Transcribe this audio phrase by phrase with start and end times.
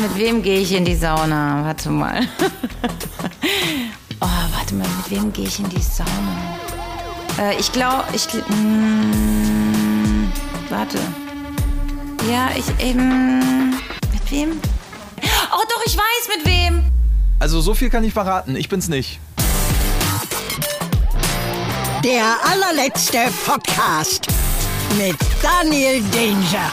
[0.00, 1.64] Mit wem gehe ich in die Sauna?
[1.64, 2.20] Warte mal.
[4.20, 6.58] oh, warte mal, mit wem gehe ich in die Sauna?
[7.38, 8.26] Äh, ich glaube, ich.
[8.48, 10.30] Mm,
[10.68, 10.98] warte.
[12.30, 13.70] Ja, ich eben.
[14.12, 14.60] Mit wem?
[15.52, 16.84] Oh, doch, ich weiß mit wem.
[17.38, 18.56] Also so viel kann ich verraten.
[18.56, 19.20] Ich bin's nicht.
[22.04, 24.26] Der allerletzte Podcast
[24.98, 26.70] mit Daniel Danger.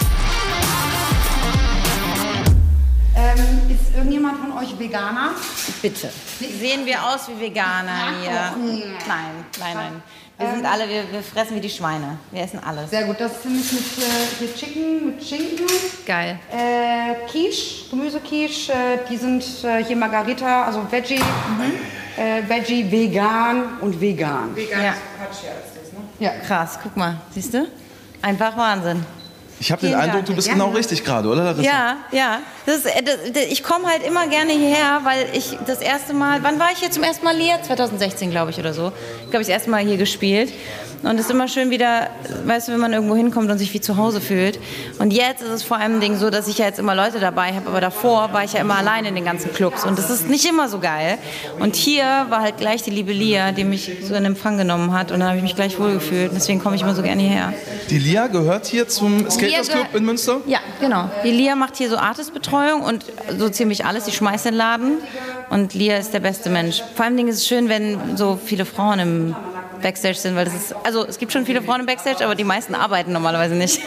[3.21, 5.31] Ähm, ist irgendjemand von euch Veganer?
[5.81, 6.09] Bitte.
[6.39, 8.53] Sehen wir aus wie Veganer hier?
[9.07, 10.03] Nein, nein, nein.
[10.37, 12.17] Wir sind alle, wir, wir fressen wie die Schweine.
[12.31, 12.89] Wir essen alles.
[12.89, 15.67] Sehr gut, das ist nämlich mit äh, Chicken, mit Schinken.
[16.03, 16.39] Geil.
[16.51, 21.21] Äh, Quiche, Gemüsequiche, äh, die sind äh, hier Margarita, also Veggie,
[22.17, 24.55] äh, Veggie, vegan und vegan.
[24.71, 24.79] Ja.
[24.79, 24.93] Ja.
[26.19, 26.31] ja.
[26.47, 27.21] Krass, guck mal.
[27.35, 27.67] Siehst du?
[28.23, 29.05] Einfach Wahnsinn.
[29.61, 30.53] Ich habe den Eindruck, du bist Ja.
[30.55, 31.61] genau richtig gerade, oder Larissa?
[31.69, 32.39] Ja, ja.
[32.65, 36.39] Das ist, äh, das, ich komme halt immer gerne hierher, weil ich das erste Mal,
[36.41, 37.61] wann war ich hier zum ersten Mal hier?
[37.61, 38.91] 2016, glaube ich, oder so.
[39.23, 40.51] Ich glaube, ich das erste Mal hier gespielt.
[41.03, 42.09] Und es ist immer schön wieder,
[42.45, 44.59] weißt du, wenn man irgendwo hinkommt und sich wie zu Hause fühlt.
[44.99, 47.53] Und jetzt ist es vor allem Ding so, dass ich ja jetzt immer Leute dabei
[47.53, 49.83] habe, aber davor war ich ja immer allein in den ganzen Clubs.
[49.83, 51.17] Und das ist nicht immer so geil.
[51.59, 55.11] Und hier war halt gleich die liebe Lia, die mich so in Empfang genommen hat.
[55.11, 56.33] Und dann habe ich mich gleich wohlgefühlt.
[56.35, 57.53] Deswegen komme ich immer so gerne hierher.
[57.89, 60.41] Die Lia gehört hier zum Lia Club in Münster?
[60.45, 61.09] Ja, genau.
[61.23, 63.05] Die Lia macht hier so Artistbetreuung und
[63.37, 64.05] so ziemlich alles.
[64.05, 64.97] Die schmeißt den Laden
[65.49, 66.81] und Lia ist der beste Mensch.
[66.95, 69.35] Vor allem ist es schön, wenn so viele Frauen im
[69.81, 72.43] Backstage sind, weil das ist, also es gibt schon viele Frauen im Backstage, aber die
[72.43, 73.81] meisten arbeiten normalerweise nicht.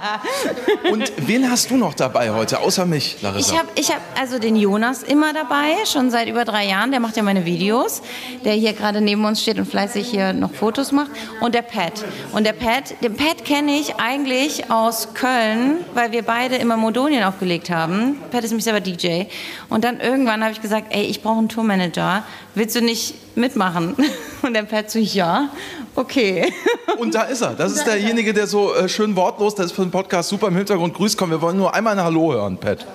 [0.90, 3.52] Und wen hast du noch dabei heute, außer mich, Larissa?
[3.52, 6.90] Ich habe ich hab also den Jonas immer dabei, schon seit über drei Jahren.
[6.90, 8.02] Der macht ja meine Videos,
[8.44, 11.10] der hier gerade neben uns steht und fleißig hier noch Fotos macht.
[11.40, 12.04] Und der Pat.
[12.32, 17.24] Und der Pat, den Pat kenne ich eigentlich aus Köln, weil wir beide immer Modonien
[17.24, 18.16] aufgelegt haben.
[18.30, 19.24] Pat ist nämlich selber DJ.
[19.68, 22.24] Und dann irgendwann habe ich gesagt, ey, ich brauche einen Tourmanager.
[22.54, 23.94] Willst du nicht mitmachen?
[24.42, 25.50] Und der Pat so, ja,
[25.94, 26.52] okay.
[26.98, 27.54] Und da ist er.
[27.54, 30.56] Das ist derjenige, der so äh, schön wortlos, das ist für den Podcast super im
[30.56, 31.16] Hintergrund grüßt.
[31.16, 32.86] Komm, wir wollen nur einmal ein Hallo hören, Pat.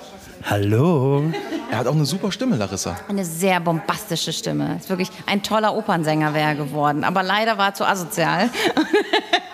[0.44, 1.24] Hallo.
[1.70, 2.96] Er hat auch eine super Stimme, Larissa.
[3.08, 4.76] Eine sehr bombastische Stimme.
[4.76, 7.02] Ist wirklich ein toller Opernsänger wäre er geworden.
[7.02, 8.50] Aber leider war er zu asozial.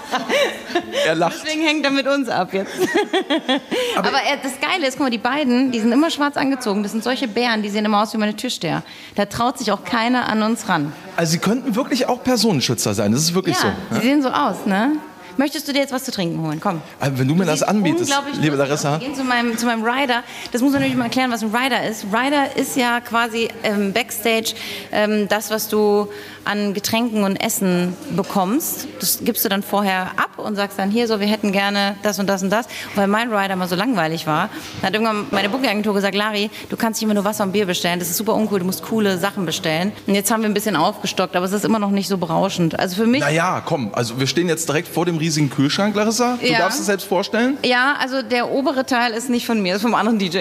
[1.06, 1.36] Er lacht.
[1.44, 2.72] Deswegen hängt er mit uns ab jetzt.
[3.96, 6.82] Aber, er, das Geile ist, guck mal, die beiden, die sind immer schwarz angezogen.
[6.82, 8.82] Das sind solche Bären, die sehen immer aus wie meine Türsteher.
[9.14, 10.92] Da traut sich auch keiner an uns ran.
[11.16, 13.12] Also sie könnten wirklich auch Personenschützer sein.
[13.12, 13.96] Das ist wirklich ja, so.
[13.96, 14.92] die sehen so aus, ne?
[15.38, 16.60] Möchtest du dir jetzt was zu trinken holen?
[16.60, 16.80] Komm.
[16.98, 18.56] Also wenn du mir das Sieht anbietest, liebe.
[18.56, 18.92] Larissa.
[19.00, 20.22] Wir gehen zu meinem, zu meinem Rider.
[20.52, 22.06] Das muss man natürlich mal erklären, was ein Rider ist.
[22.06, 24.54] Rider ist ja quasi ähm, Backstage
[24.92, 26.08] ähm, das, was du
[26.46, 28.88] an Getränken und Essen bekommst.
[29.00, 32.18] Das gibst du dann vorher ab und sagst dann hier so, wir hätten gerne das
[32.18, 32.66] und das und das.
[32.66, 34.48] Und weil mein Rider mal so langweilig war,
[34.82, 37.98] hat irgendwann meine Booking-Agentur gesagt, Lari, du kannst nicht immer nur Wasser und Bier bestellen.
[37.98, 39.92] Das ist super uncool, du musst coole Sachen bestellen.
[40.06, 42.78] Und jetzt haben wir ein bisschen aufgestockt, aber es ist immer noch nicht so berauschend.
[42.78, 43.20] Also für mich...
[43.20, 46.38] Naja, komm, also wir stehen jetzt direkt vor dem riesigen Kühlschrank, Larissa.
[46.40, 46.58] Du Ja.
[46.58, 47.58] darfst es selbst vorstellen.
[47.64, 50.38] Ja, also der obere Teil ist nicht von mir, ist vom anderen DJ.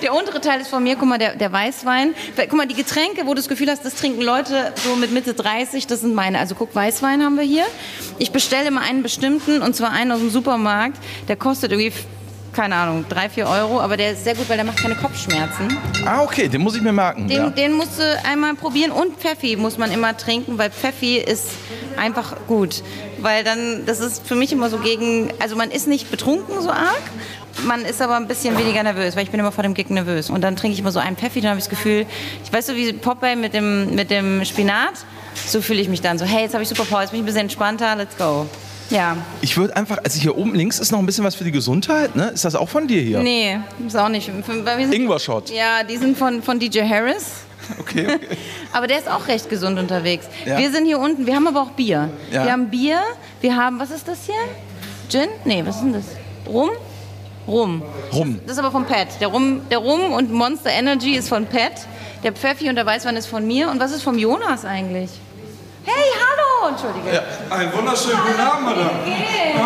[0.00, 2.14] Der untere Teil ist von mir, guck mal, der, der Weißwein.
[2.36, 5.34] Guck mal, die Getränke, wo du das Gefühl hast, das trinken Leute so mit Mitte
[5.34, 6.38] 30, das sind meine.
[6.38, 7.64] Also guck, Weißwein haben wir hier.
[8.18, 10.98] Ich bestelle immer einen bestimmten, und zwar einen aus dem Supermarkt.
[11.28, 11.92] Der kostet irgendwie,
[12.52, 15.76] keine Ahnung, drei, vier Euro, aber der ist sehr gut, weil der macht keine Kopfschmerzen.
[16.04, 17.28] Ah, okay, den muss ich mir merken.
[17.28, 17.50] Den, ja.
[17.50, 21.48] den musst du einmal probieren und Pfeffi muss man immer trinken, weil Pfeffi ist
[21.96, 22.82] einfach gut.
[23.20, 26.70] Weil dann, das ist für mich immer so gegen, also man ist nicht betrunken so
[26.70, 27.02] arg,
[27.66, 30.30] man ist aber ein bisschen weniger nervös, weil ich bin immer vor dem Gig nervös.
[30.30, 32.06] Und dann trinke ich immer so einen Pfeffi, dann habe ich das Gefühl,
[32.44, 34.92] ich weiß so wie Popeye mit dem, mit dem Spinat,
[35.46, 37.22] so fühle ich mich dann so, hey, jetzt habe ich super Power, jetzt bin ich
[37.22, 38.46] ein bisschen entspannter, let's go.
[38.90, 41.52] Ja, Ich würde einfach, also hier oben links ist noch ein bisschen was für die
[41.52, 42.28] Gesundheit, ne?
[42.28, 43.20] Ist das auch von dir hier?
[43.20, 44.28] nee, ist auch nicht.
[44.28, 45.50] Ingwer-Shot.
[45.50, 47.24] Ja, die sind von, von DJ Harris.
[47.78, 48.36] Okay, okay.
[48.72, 50.26] Aber der ist auch recht gesund unterwegs.
[50.44, 50.58] Ja.
[50.58, 52.10] Wir sind hier unten, wir haben aber auch Bier.
[52.30, 52.44] Ja.
[52.44, 52.98] Wir haben Bier,
[53.40, 54.34] wir haben, was ist das hier?
[55.08, 55.28] Gin?
[55.44, 56.04] Nee, was ist denn das?
[56.46, 56.70] Rum?
[57.46, 57.82] Rum.
[58.12, 58.40] Rum.
[58.44, 59.20] Das ist aber von Pat.
[59.20, 61.86] Der Rum, der Rum und Monster Energy ist von Pat.
[62.22, 63.68] Der Pfeffi und der Weißwein ist von mir.
[63.68, 65.10] Und was ist vom Jonas eigentlich?
[65.84, 66.70] Hey, hallo!
[66.70, 67.22] Entschuldige.
[67.50, 68.90] Einen wunderschönen guten Abend, Madame.
[69.04, 69.58] Hey.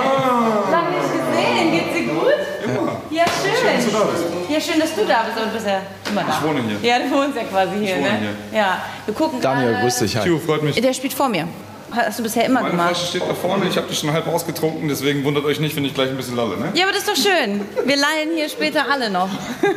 [0.71, 1.73] Lange nicht gesehen.
[1.73, 2.33] Geht's dir gut?
[2.65, 3.01] Immer.
[3.11, 3.53] Ja, schön.
[3.61, 4.25] Schön, dass du da bist.
[4.49, 5.45] Ja, schön, dass du da bist.
[5.45, 5.81] Und bist ja
[6.11, 6.31] immer da.
[6.31, 6.89] Ich wohne hier.
[6.89, 8.29] Ja, du wohnst ja quasi hier, wohne ne?
[8.53, 8.79] Ja.
[9.05, 10.17] Wir gucken Daniel, grüß dich.
[10.17, 10.25] Hi.
[10.25, 10.81] Tio, freut mich.
[10.81, 11.47] Der spielt vor mir.
[11.93, 12.97] Hast du bisher immer Meine gemacht.
[12.97, 15.85] Flasche steht da vorne, ich habe die schon halb ausgetrunken, deswegen wundert euch nicht, wenn
[15.85, 16.71] ich gleich ein bisschen lalle, ne?
[16.75, 17.61] Ja, aber das ist doch schön.
[17.85, 19.29] Wir lallen hier später alle noch.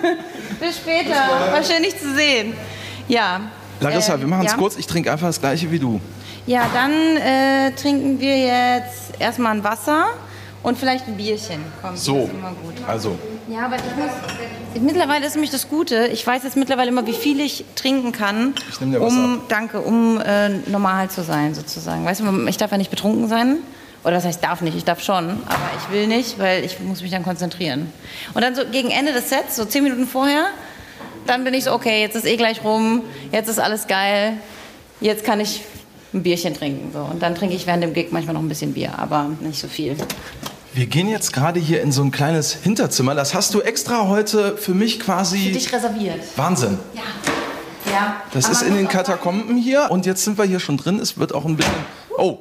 [0.59, 1.15] Bis später.
[1.51, 2.53] War schön, dich zu sehen.
[3.07, 3.41] Ja.
[3.79, 4.57] Larissa, Äh, wir machen es ja?
[4.57, 4.75] kurz.
[4.77, 6.01] Ich trinke einfach das gleiche wie du.
[6.47, 10.07] Ja, dann äh, trinken wir jetzt erstmal ein Wasser
[10.61, 11.61] Und vielleicht ein Bierchen.
[11.81, 12.75] Komm, So, ist immer gut.
[12.87, 13.17] also,
[13.47, 14.81] Ja, aber ich muss.
[14.83, 16.07] Mittlerweile ist nämlich das Gute.
[16.07, 19.41] Ich weiß jetzt mittlerweile immer, wie viel ich trinken kann, Ich nehm dir was um,
[19.47, 22.05] danke, um äh, normal zu sein sozusagen.
[22.05, 23.57] Weißt du, ich darf ja nicht betrunken sein.
[24.03, 27.01] Oder das heißt, darf nicht, ich darf schon, aber ich will nicht, weil ich muss
[27.01, 27.91] mich dann konzentrieren.
[28.33, 30.45] Und dann so gegen Ende des Sets, so zehn Minuten vorher,
[31.27, 33.01] dann bin ich so, okay, jetzt ist eh gleich rum,
[33.33, 34.37] jetzt ist alles geil,
[35.01, 35.61] jetzt kann ich
[36.13, 36.91] ein Bierchen trinken.
[36.93, 36.99] So.
[36.99, 39.67] Und dann trinke ich während dem Gig manchmal noch ein bisschen Bier, aber nicht so
[39.67, 39.95] viel.
[40.73, 43.15] wir gehen jetzt gerade hier in so ein kleines Hinterzimmer.
[43.15, 45.37] Das hast du extra heute für mich quasi.
[45.47, 46.21] Für dich reserviert.
[46.35, 46.77] Wahnsinn.
[46.93, 47.01] Ja.
[47.91, 48.17] Ja.
[48.33, 50.99] Das Aber ist in den Katakomben hier und jetzt sind wir hier schon drin.
[50.99, 51.73] Es wird auch ein bisschen.
[52.17, 52.39] Oh,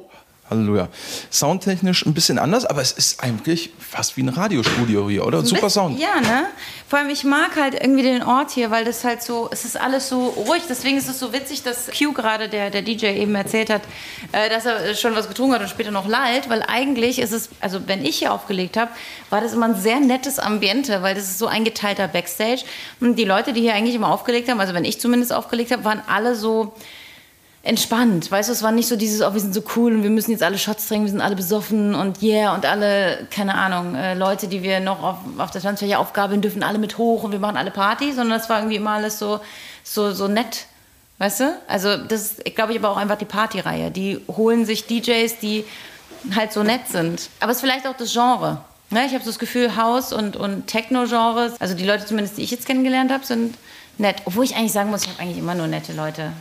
[0.49, 0.87] Halleluja.
[1.31, 5.43] Soundtechnisch ein bisschen anders, aber es ist eigentlich fast wie ein Radiostudio hier, oder?
[5.45, 5.95] Super Ein Sound.
[5.97, 6.45] bisschen, Ja, ne?
[6.87, 9.79] Vor allem, ich mag halt irgendwie den Ort hier, weil das halt so, es ist
[9.79, 10.63] alles so ruhig.
[10.67, 13.83] Deswegen ist es so witzig, dass Q gerade, der, der DJ eben erzählt hat,
[14.31, 17.49] äh, dass er schon was getrunken hat und später noch lallt, weil eigentlich ist es,
[17.59, 18.89] also wenn ich hier aufgelegt habe,
[19.29, 22.63] war das immer ein sehr nettes Ambiente, weil das ist so ein geteilter Backstage.
[22.99, 25.83] Und die Leute, die hier eigentlich immer aufgelegt haben, also wenn ich zumindest aufgelegt habe,
[25.83, 26.73] waren alle so,
[27.63, 28.31] entspannt.
[28.31, 30.31] Weißt du, es war nicht so dieses, oh, wir sind so cool und wir müssen
[30.31, 34.13] jetzt alle Shots trinken, wir sind alle besoffen und yeah und alle, keine Ahnung, äh,
[34.13, 37.39] Leute, die wir noch auf, auf der Tanzfläche aufgabeln, dürfen alle mit hoch und wir
[37.39, 39.39] machen alle Party, sondern es war irgendwie immer alles so,
[39.83, 40.67] so, so nett.
[41.17, 41.61] Weißt du?
[41.67, 43.91] Also, das ist, glaube ich, aber auch einfach die Partyreihe.
[43.91, 45.65] Die holen sich DJs, die
[46.33, 47.29] halt so nett sind.
[47.41, 48.61] Aber es ist vielleicht auch das Genre.
[48.89, 49.05] Ne?
[49.05, 52.51] Ich habe so das Gefühl, House- und, und Techno-Genres, also die Leute zumindest, die ich
[52.51, 53.55] jetzt kennengelernt habe, sind
[53.97, 54.15] nett.
[54.23, 56.31] Obwohl ich eigentlich sagen muss, ich habe eigentlich immer nur nette Leute.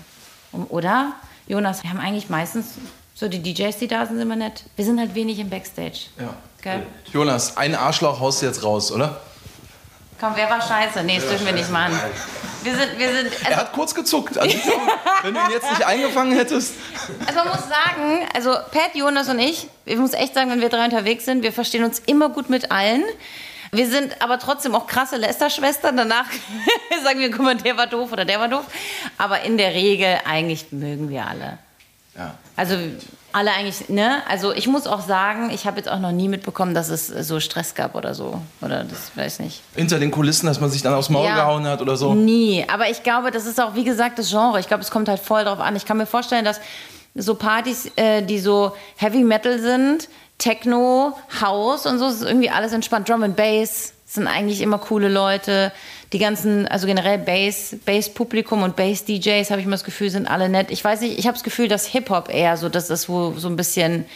[0.53, 1.13] Oder?
[1.47, 2.75] Jonas, wir haben eigentlich meistens
[3.15, 4.65] so die DJs, die da sind, sind immer nett.
[4.77, 6.07] Wir sind halt wenig im Backstage.
[6.19, 6.35] Ja.
[6.63, 6.87] Gell?
[7.13, 9.21] Jonas, ein Arschloch haust du jetzt raus, oder?
[10.21, 11.05] Komm, wer war scheiße?
[11.05, 11.97] Nee, das dürfen wir nicht machen.
[12.65, 14.37] Wir sind, wir sind, Er also, hat kurz gezuckt.
[14.37, 14.59] Also,
[15.23, 16.75] wenn du ihn jetzt nicht eingefangen hättest.
[17.25, 20.69] also man muss sagen, also Pat, Jonas und ich, ich muss echt sagen, wenn wir
[20.69, 23.05] drei unterwegs sind, wir verstehen uns immer gut mit allen.
[23.73, 25.97] Wir sind aber trotzdem auch krasse Lästerschwestern.
[25.97, 26.27] Danach
[27.05, 28.65] sagen wir, guck mal, der war doof oder der war doof.
[29.19, 31.59] Aber in der Regel eigentlich mögen wir alle.
[32.17, 32.35] Ja.
[32.57, 32.75] Also
[33.33, 34.23] alle eigentlich, ne?
[34.29, 37.39] Also ich muss auch sagen, ich habe jetzt auch noch nie mitbekommen, dass es so
[37.41, 38.41] Stress gab oder so.
[38.63, 39.61] Oder das weiß nicht.
[39.77, 41.35] Hinter den Kulissen, dass man sich dann aufs Maul Ja.
[41.37, 42.15] gehauen hat oder so.
[42.15, 42.65] Nie.
[42.73, 44.59] Aber ich glaube, das ist auch, wie gesagt, das Genre.
[44.59, 45.77] Ich glaube, es kommt halt voll drauf an.
[45.77, 46.61] Ich kann mir vorstellen, dass
[47.15, 52.73] so Partys, äh, die so Heavy Metal sind, Techno, House und so, ist irgendwie alles
[52.73, 53.09] entspannt.
[53.09, 55.73] Drum and Bass sind eigentlich immer coole Leute.
[56.13, 60.49] Die ganzen, also generell Bass, Bass-Publikum und Bass-DJs, habe ich immer das Gefühl, sind alle
[60.49, 60.71] nett.
[60.71, 63.49] Ich weiß nicht, ich habe das Gefühl, dass Hip-Hop eher so das ist, wo so
[63.49, 64.07] ein bisschen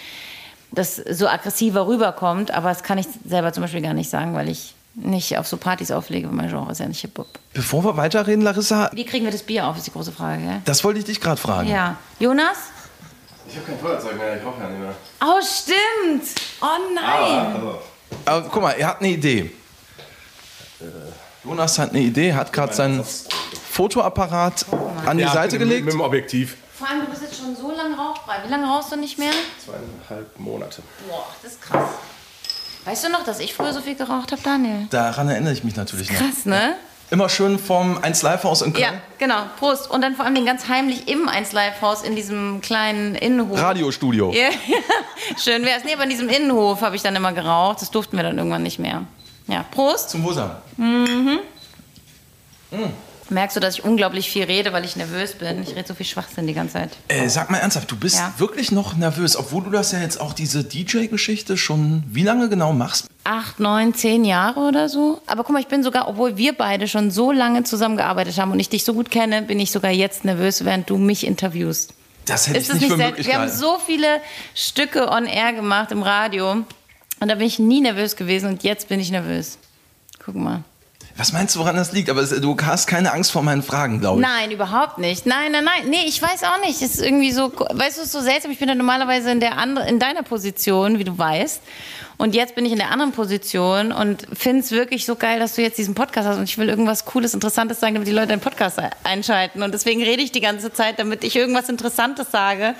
[0.71, 2.51] das so aggressiver rüberkommt.
[2.53, 5.57] Aber das kann ich selber zum Beispiel gar nicht sagen, weil ich nicht auf so
[5.57, 6.29] Partys auflege.
[6.29, 7.29] Mein Genre ist ja nicht Hip-Hop.
[7.53, 10.63] Bevor wir weiterreden, Larissa, Wie kriegen wir das Bier auf, ist die große Frage, gell?
[10.65, 11.69] das wollte ich dich gerade fragen.
[11.69, 11.97] Ja.
[12.19, 12.57] Jonas?
[13.53, 14.95] Ich habe kein Feuerzeug mehr, ich rauche ja nicht mehr.
[15.21, 16.41] Oh, stimmt!
[16.63, 17.57] Oh nein!
[18.25, 19.53] Aber guck mal, er hat eine Idee.
[21.45, 23.05] Jonas hat eine Idee, hat gerade seinen
[23.71, 24.65] Fotoapparat
[25.05, 25.85] an die Ja, Seite mit, gelegt.
[25.85, 26.57] Mit dem Objektiv.
[26.79, 28.37] Vor allem, du bist jetzt schon so lange rauchfrei.
[28.43, 29.33] Wie lange rauchst du nicht mehr?
[29.63, 30.83] Zweieinhalb Monate.
[31.07, 31.91] Boah, das ist krass.
[32.87, 34.87] Weißt du noch, dass ich früher so viel geraucht habe, Daniel?
[34.89, 36.19] Daran erinnere ich mich natürlich noch.
[36.19, 36.77] Krass, ne?
[37.13, 38.85] Immer schön vom 1 Live Haus in Köln.
[38.85, 39.43] Ja, genau.
[39.59, 39.91] Prost.
[39.91, 43.61] Und dann vor allem den ganz heimlich im 1 Live Haus in diesem kleinen Innenhof.
[43.61, 44.33] Radiostudio.
[44.33, 44.49] Ja,
[45.37, 45.85] schön wär's.
[45.85, 47.83] Nee, aber in diesem Innenhof habe ich dann immer geraucht.
[47.83, 49.03] Das durften wir dann irgendwann nicht mehr.
[49.47, 50.09] Ja, Prost.
[50.09, 50.53] Zum Wohlsein.
[53.33, 55.63] Merkst du, dass ich unglaublich viel rede, weil ich nervös bin?
[55.63, 56.91] Ich rede so viel Schwachsinn die ganze Zeit.
[57.09, 58.33] Äh, sag mal ernsthaft, du bist Ja.
[58.39, 62.73] wirklich noch nervös, obwohl du das ja jetzt auch diese DJ-Geschichte schon wie lange genau
[62.73, 63.07] machst?
[63.25, 65.21] acht, neun, zehn Jahre oder so.
[65.29, 68.59] Aber guck mal, ich bin sogar, obwohl wir beide schon so lange zusammengearbeitet haben und
[68.59, 71.95] ich dich so gut kenne, bin ich sogar jetzt nervös, während du mich interviewst.
[72.25, 74.21] Das hätte Ist ich das nicht nicht für möglich Wir haben so viele
[74.57, 76.67] Stücke on air gemacht im Radio und
[77.29, 79.57] da bin ich nie nervös gewesen und jetzt bin ich nervös.
[80.25, 80.65] Guck mal.
[81.17, 82.09] Was meinst du, woran das liegt?
[82.09, 84.27] Aber du hast keine Angst vor meinen Fragen, glaube ich.
[84.27, 85.27] Nein, überhaupt nicht.
[85.27, 85.89] Nein, nein, nein.
[85.89, 86.81] Nee, ich weiß auch nicht.
[86.81, 88.51] Es ist irgendwie so, weißt du, es ist so seltsam.
[88.51, 91.61] Ich bin ja normalerweise in, der andre, in deiner Position, wie du weißt.
[92.19, 95.57] Und jetzt bin ich in der anderen Position und finde es wirklich so geil, dass
[95.57, 96.39] du jetzt diesen Podcast hast.
[96.39, 99.63] Und ich will irgendwas Cooles, Interessantes sagen, damit die Leute den Podcast einschalten.
[99.63, 102.75] Und deswegen rede ich die ganze Zeit, damit ich irgendwas Interessantes sage.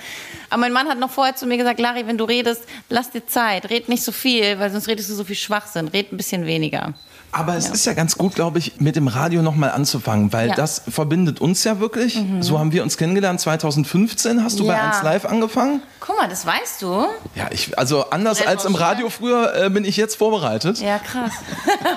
[0.49, 3.25] Aber mein Mann hat noch vorher zu mir gesagt, Larry, wenn du redest, lass dir
[3.27, 3.69] Zeit.
[3.69, 5.89] Red nicht so viel, weil sonst redest du so viel Schwachsinn.
[5.89, 6.93] Red ein bisschen weniger.
[7.33, 10.53] Aber es ist ja ganz gut, glaube ich, mit dem Radio nochmal anzufangen, weil Ja.
[10.53, 10.57] Mhm.
[10.57, 12.19] das verbindet uns ja wirklich.
[12.41, 13.39] So haben wir uns kennengelernt.
[13.41, 14.91] 2015 hast du bei Ja.
[14.91, 15.81] 1 Live angefangen.
[15.99, 17.05] Guck mal, das weißt du.
[17.35, 20.79] Ja, ich, also anders Sehr als im Radio früher äh, bin ich jetzt vorbereitet.
[20.79, 21.31] Ja, krass.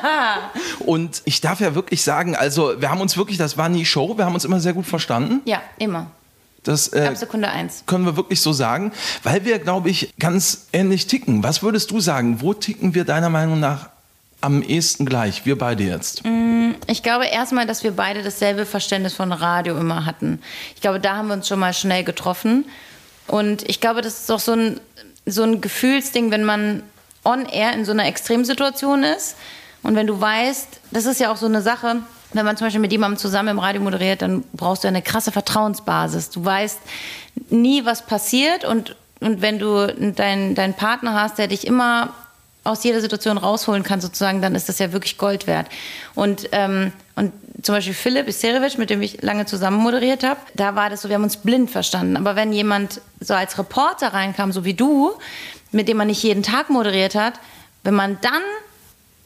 [0.81, 4.17] Und ich darf ja wirklich sagen, also wir haben uns wirklich, das war nie Show,
[4.17, 5.41] wir haben uns immer sehr gut verstanden.
[5.45, 6.07] Ja, immer.
[6.63, 7.85] Das äh, Ab Sekunde eins.
[7.87, 8.91] können wir wirklich so sagen,
[9.23, 11.43] weil wir, glaube ich, ganz ähnlich ticken.
[11.45, 12.41] Was würdest du sagen?
[12.41, 13.89] Wo ticken wir deiner Meinung nach
[14.41, 15.47] am ehesten gleich?
[15.47, 16.23] Wir beide jetzt.
[16.87, 20.41] Ich glaube erstmal, dass wir beide dasselbe Verständnis von Radio immer hatten.
[20.75, 22.67] Ich glaube, da haben wir uns schon mal schnell getroffen.
[23.27, 24.81] Und ich glaube, das ist auch so ein,
[25.25, 26.83] so ein Gefühlsding, wenn man
[27.25, 29.37] on air in so einer Extremsituation ist.
[29.83, 31.97] Und wenn du weißt, das ist ja auch so eine Sache,
[32.33, 35.33] wenn man zum Beispiel mit jemandem zusammen im Radio moderiert, dann brauchst du eine krasse
[35.33, 36.31] Vertrauensbasis.
[36.31, 36.79] Du weißt
[37.51, 38.65] nie, was passiert.
[38.65, 42.13] Und, und wenn du deinen deinen Partner hast, der dich immer
[42.67, 45.69] aus jeder Situation rausholen kann, sozusagen, dann ist das ja wirklich Gold wert.
[46.15, 47.33] Und, ähm, und
[47.63, 51.09] zum Beispiel Philipp Iserevic, mit dem ich lange zusammen moderiert habe, da war das so,
[51.09, 52.17] wir haben uns blind verstanden.
[52.17, 55.13] Aber wenn jemand so als Reporter reinkam, so wie du,
[55.73, 57.35] mit dem man nicht jeden Tag moderiert hat,
[57.83, 58.43] wenn man dann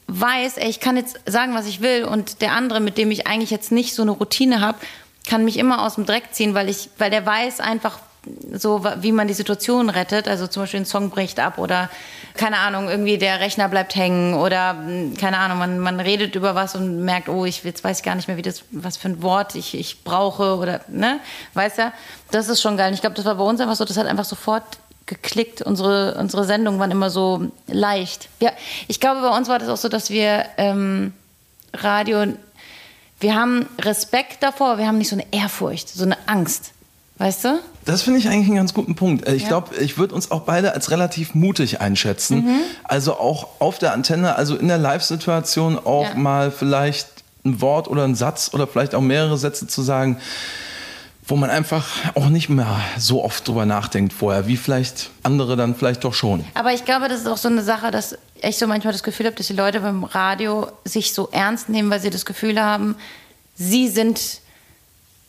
[0.06, 3.26] weiß, ey, ich kann jetzt sagen, was ich will und der andere, mit dem ich
[3.26, 4.78] eigentlich jetzt nicht so eine Routine habe,
[5.28, 7.98] kann mich immer aus dem Dreck ziehen, weil ich, weil der weiß einfach
[8.52, 10.28] so, wie man die Situation rettet.
[10.28, 11.88] Also zum Beispiel ein Song bricht ab oder
[12.34, 16.54] keine Ahnung, irgendwie der Rechner bleibt hängen oder mh, keine Ahnung, man, man redet über
[16.54, 19.08] was und merkt, oh, ich jetzt weiß ich gar nicht mehr, wie das, was für
[19.08, 21.20] ein Wort ich, ich brauche oder ne,
[21.54, 21.92] weißt du?
[22.30, 22.92] Das ist schon geil.
[22.94, 24.64] Ich glaube, das war bei uns einfach so, das hat einfach sofort
[25.06, 25.62] geklickt.
[25.62, 28.28] Unsere, unsere Sendungen waren immer so leicht.
[28.40, 28.52] Ja,
[28.86, 31.12] ich glaube, bei uns war das auch so, dass wir ähm,
[31.74, 32.26] Radio,
[33.18, 36.72] wir haben Respekt davor, wir haben nicht so eine Ehrfurcht, so eine Angst.
[37.18, 37.58] Weißt du?
[37.90, 39.26] Das finde ich eigentlich einen ganz guten Punkt.
[39.26, 39.48] Äh, Ich Ja.
[39.48, 42.44] glaube, ich würde uns auch beide als relativ mutig einschätzen.
[42.44, 42.60] Mhm.
[42.84, 46.14] Also auch auf der Antenne, also in der Live-Situation auch Ja.
[46.14, 47.08] mal vielleicht
[47.44, 50.18] ein Wort oder einen Satz oder vielleicht auch mehrere Sätze zu sagen,
[51.26, 55.74] wo man einfach auch nicht mehr so oft drüber nachdenkt vorher, wie vielleicht andere dann
[55.76, 56.44] vielleicht doch schon.
[56.54, 59.26] Aber ich glaube, das ist auch so eine Sache, dass ich so manchmal das Gefühl
[59.26, 62.96] habe, dass die Leute beim Radio sich so ernst nehmen, weil sie das Gefühl haben,
[63.54, 64.39] sie sind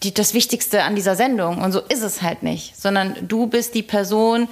[0.03, 1.62] die, das Wichtigste an dieser Sendung.
[1.62, 2.79] Und so ist es halt nicht.
[2.79, 4.48] Sondern du bist die Person,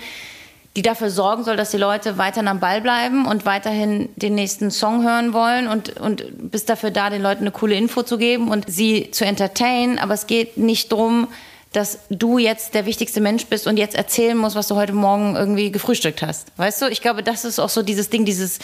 [0.75, 4.71] die dafür sorgen soll, dass die Leute weiterhin am Ball bleiben und weiterhin den nächsten
[4.71, 8.49] Song hören wollen und, und bist dafür da, den Leuten eine coole Info zu geben
[8.49, 9.97] und sie zu entertainen.
[9.97, 11.27] Aber es geht nicht darum,
[11.73, 15.35] dass du jetzt der wichtigste Mensch bist und jetzt erzählen musst, was du heute Morgen
[15.35, 16.47] irgendwie gefrühstückt hast.
[16.57, 18.59] Weißt du, ich glaube, das ist auch so dieses Ding, dieses,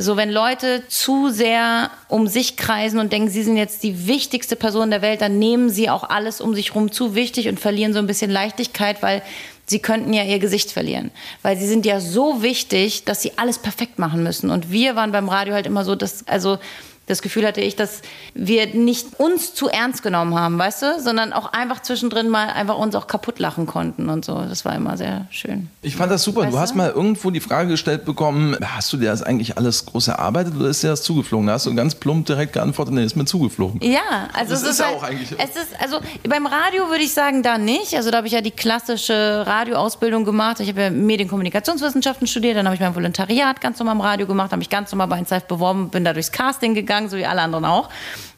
[0.00, 4.54] so wenn Leute zu sehr um sich kreisen und denken, sie sind jetzt die wichtigste
[4.54, 7.92] Person der Welt, dann nehmen sie auch alles um sich rum zu wichtig und verlieren
[7.92, 9.22] so ein bisschen Leichtigkeit, weil
[9.66, 11.10] sie könnten ja ihr Gesicht verlieren.
[11.42, 14.50] Weil sie sind ja so wichtig, dass sie alles perfekt machen müssen.
[14.50, 16.58] Und wir waren beim Radio halt immer so, dass, also
[17.08, 18.02] das Gefühl hatte ich, dass
[18.34, 22.76] wir nicht uns zu ernst genommen haben, weißt du, sondern auch einfach zwischendrin mal einfach
[22.78, 24.34] uns auch kaputt lachen konnten und so.
[24.48, 25.68] Das war immer sehr schön.
[25.82, 26.42] Ich fand das super.
[26.42, 29.86] Weißt du hast mal irgendwo die Frage gestellt bekommen, hast du dir das eigentlich alles
[29.86, 31.46] groß erarbeitet oder ist dir das zugeflogen?
[31.46, 33.80] Da hast du ganz plump direkt geantwortet, nee, ist mir zugeflogen.
[33.82, 35.98] Ja, also Das es ist ist, ja halt, auch eigentlich- Es ist, also
[36.28, 37.94] beim Radio würde ich sagen, da nicht.
[37.94, 40.60] Also da habe ich ja die klassische Radioausbildung gemacht.
[40.60, 44.50] Ich habe ja Medienkommunikationswissenschaften studiert, dann habe ich mein Volontariat ganz normal im Radio gemacht,
[44.50, 47.26] habe mich ganz normal bei 1 Live beworben, bin da durchs Casting gegangen, so wie
[47.26, 47.88] alle anderen auch.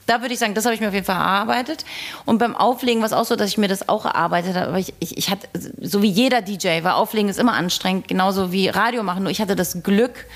[0.06, 1.84] Da würde ich sagen, das habe ich mir auf jeden Fall erarbeitet.
[2.24, 4.66] Und beim Auflegen war es auch so, dass ich mir das auch erarbeitet habe.
[4.66, 5.48] Aber ich, ich, ich hatte,
[5.80, 9.22] so wie jeder DJ, weil Auflegen ist immer anstrengend, genauso wie Radio machen.
[9.22, 10.26] Nur ich hatte das Glück,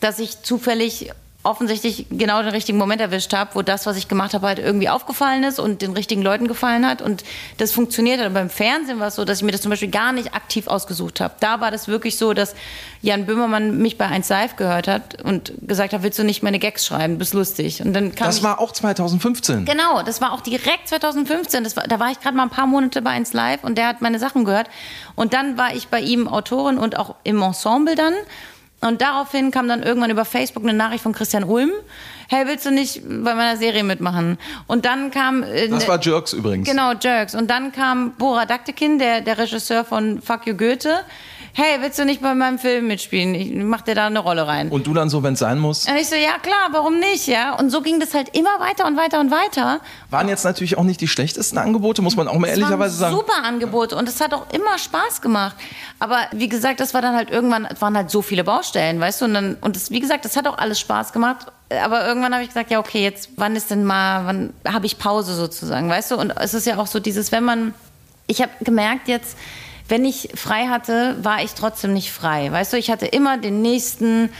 [0.00, 1.10] dass ich zufällig
[1.44, 4.88] offensichtlich genau den richtigen Moment erwischt habe, wo das, was ich gemacht habe, halt irgendwie
[4.88, 7.22] aufgefallen ist und den richtigen Leuten gefallen hat und
[7.58, 8.28] das funktioniert hat.
[8.28, 10.66] Und beim Fernsehen war es so, dass ich mir das zum Beispiel gar nicht aktiv
[10.66, 11.34] ausgesucht habe.
[11.40, 12.54] Da war das wirklich so, dass
[13.02, 16.58] Jan Böhmermann mich bei 1 Live gehört hat und gesagt hat, willst du nicht meine
[16.58, 17.82] Gags schreiben, bist lustig.
[17.82, 19.66] Und dann kam Das war auch 2015.
[19.66, 21.62] Genau, das war auch direkt 2015.
[21.62, 23.86] Das war, da war ich gerade mal ein paar Monate bei 1 Live und der
[23.88, 24.68] hat meine Sachen gehört.
[25.14, 28.14] Und dann war ich bei ihm Autorin und auch im Ensemble dann.
[28.86, 31.70] Und daraufhin kam dann irgendwann über Facebook eine Nachricht von Christian Ulm.
[32.28, 34.38] Hey, willst du nicht bei meiner Serie mitmachen?
[34.66, 35.42] Und dann kam.
[35.42, 36.68] äh, Das war Jerks übrigens.
[36.68, 37.34] Genau, Jerks.
[37.34, 41.00] Und dann kam Bora Daktekin, der, der Regisseur von Fuck You Goethe.
[41.56, 43.32] Hey, willst du nicht bei meinem Film mitspielen?
[43.36, 44.70] Ich mach dir da eine Rolle rein.
[44.70, 45.86] Und du dann so, wenn es sein muss.
[45.86, 47.54] und ich so, ja klar, warum nicht, ja?
[47.56, 49.78] Und so ging das halt immer weiter und weiter und weiter.
[50.10, 53.12] Waren jetzt natürlich auch nicht die schlechtesten Angebote, muss man auch mal Es ehrlicherweise waren
[53.12, 53.14] sagen.
[53.14, 55.54] super Angebote und es hat auch immer Spaß gemacht.
[56.00, 59.20] Aber wie gesagt, das war dann halt irgendwann, es waren halt so viele Baustellen, weißt
[59.20, 59.26] du?
[59.26, 61.46] Und, dann, und das, wie gesagt, das hat auch alles Spaß gemacht.
[61.84, 64.98] Aber irgendwann habe ich gesagt, ja, okay, jetzt, wann ist denn mal, wann habe ich
[64.98, 66.16] Pause sozusagen, weißt du?
[66.16, 67.74] Und es ist ja auch so dieses, wenn man,
[68.26, 69.36] ich habe gemerkt jetzt,
[69.88, 72.50] wenn ich frei hatte, war ich trotzdem nicht frei.
[72.50, 74.30] Weißt du, ich hatte immer den nächsten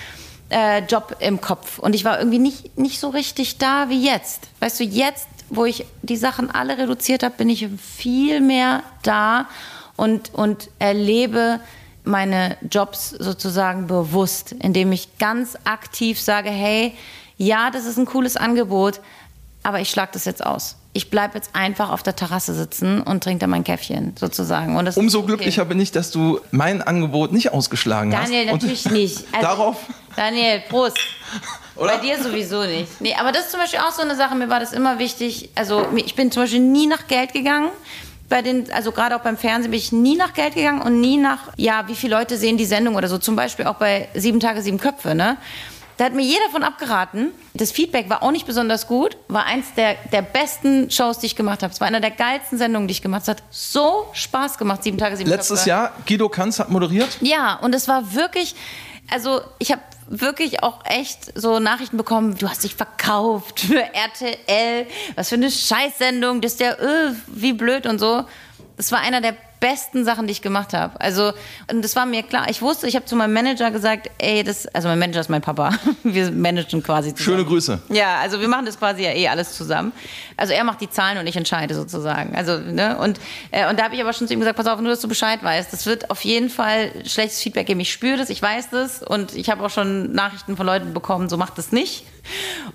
[0.51, 4.49] äh, Job im Kopf und ich war irgendwie nicht, nicht so richtig da wie jetzt.
[4.61, 9.49] Weißt du, jetzt, wo ich die Sachen alle reduziert habe, bin ich viel mehr da
[9.97, 11.61] und, und erlebe
[12.05, 16.95] meine Jobs sozusagen bewusst, indem ich ganz aktiv sage, hey,
[17.37, 19.01] ja, das ist ein cooles Angebot,
[19.65, 20.77] aber ich schlag das jetzt aus.
[20.93, 24.77] Ich bleibe jetzt einfach auf der Terrasse sitzen und trinke da mein Käffchen sozusagen.
[24.77, 25.27] Umso okay.
[25.27, 28.53] glücklicher bin ich, dass du mein Angebot nicht ausgeschlagen Daniel, hast.
[28.53, 29.25] Und natürlich nicht.
[29.33, 29.77] Also, darauf,
[30.15, 30.99] Daniel, Prost.
[31.77, 31.97] oder?
[31.97, 33.01] Bei dir sowieso nicht.
[33.01, 35.49] Nee, aber das ist zum Beispiel auch so eine Sache, mir war das immer wichtig.
[35.55, 37.71] Also ich bin zum Beispiel nie nach Geld gegangen.
[38.29, 41.17] Bei den, also gerade auch beim Fernsehen bin ich nie nach Geld gegangen und nie
[41.17, 43.19] nach, ja, wie viele Leute sehen die Sendung oder so.
[43.19, 45.39] Zum Beispiel auch bei Sieben Tage, Sieben Köpfe, ne?
[45.97, 47.31] Da hat mir jeder von abgeraten.
[47.55, 49.17] Das Feedback war auch nicht besonders gut.
[49.29, 51.73] War eins der, der besten Shows, die ich gemacht habe.
[51.73, 53.39] Es war einer der geilsten Sendungen, die ich gemacht habe.
[53.39, 55.71] Es hat so Spaß gemacht, Sieben Tage, Sieben Letztes Köpfe.
[55.71, 57.17] Jahr, Guido Kanz hat moderiert.
[57.21, 58.57] Ja, und es war wirklich,
[59.11, 64.87] also ich habe wirklich auch echt so Nachrichten bekommen, du hast dich verkauft für RTL,
[65.15, 68.25] was für eine Scheißsendung, das ist der, äh, wie blöd und so.
[68.77, 71.01] Es war einer der besten Sachen, die ich gemacht habe.
[71.01, 71.33] Also,
[71.73, 72.51] und das war mir klar.
[72.51, 75.41] Ich wusste, ich habe zu meinem Manager gesagt, ey, das, also mein Manager ist mein
[75.41, 75.71] Papa.
[76.03, 77.39] Wir managen quasi zusammen.
[77.39, 77.81] Schöne Grüße.
[77.89, 79.93] Ja, also wir machen das quasi ja eh alles zusammen.
[80.37, 82.37] Also er macht die Zahlen und ich entscheide sozusagen.
[82.37, 82.99] Also, ne?
[82.99, 83.19] Und,
[83.53, 85.09] äh, und da habe ich aber schon zu ihm gesagt, pass auf, nur dass du
[85.09, 85.73] Bescheid weißt.
[85.73, 87.81] Das wird auf jeden Fall schlechtes Feedback geben.
[87.81, 91.31] Ich spüre das, ich weiß das und ich habe auch schon Nachrichten von Leuten bekommen,
[91.31, 92.05] so macht das nicht.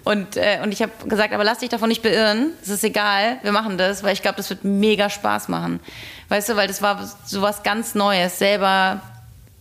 [0.03, 2.51] Und, äh, und ich habe gesagt, aber lass dich davon nicht beirren.
[2.62, 5.79] Es ist egal, wir machen das, weil ich glaube, das wird mega Spaß machen.
[6.29, 9.01] Weißt du, weil das war so was ganz Neues, selber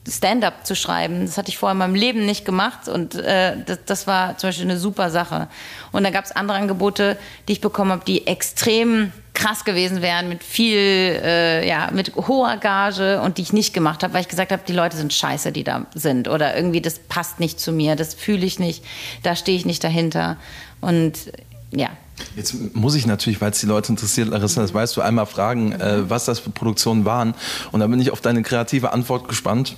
[0.06, 1.26] Stand-up zu schreiben.
[1.26, 4.48] Das hatte ich vorher in meinem Leben nicht gemacht und äh, das, das war zum
[4.48, 5.48] Beispiel eine super Sache.
[5.92, 10.28] Und dann gab es andere Angebote, die ich bekommen habe, die extrem krass gewesen wären,
[10.28, 14.28] mit viel, äh, ja, mit hoher Gage und die ich nicht gemacht habe, weil ich
[14.28, 17.70] gesagt habe, die Leute sind scheiße, die da sind oder irgendwie das passt nicht zu
[17.70, 18.84] mir, das fühle ich nicht,
[19.22, 20.38] da stehe ich nicht dahinter.
[20.80, 21.32] Und
[21.70, 21.90] ja,
[22.36, 25.72] Jetzt muss ich natürlich, weil es die Leute interessiert, Larissa, das weißt du, einmal fragen,
[25.72, 27.34] äh, was das für Produktionen waren.
[27.72, 29.76] Und da bin ich auf deine kreative Antwort gespannt.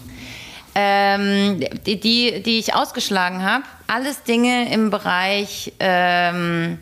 [0.75, 6.79] Ähm, die, die, die ich ausgeschlagen habe, alles Dinge im Bereich ähm,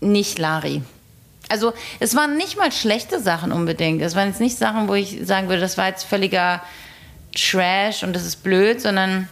[0.00, 0.82] nicht Lari.
[1.48, 4.02] Also es waren nicht mal schlechte Sachen unbedingt.
[4.02, 6.62] Es waren jetzt nicht Sachen, wo ich sagen würde, das war jetzt völliger
[7.34, 9.28] Trash und das ist blöd, sondern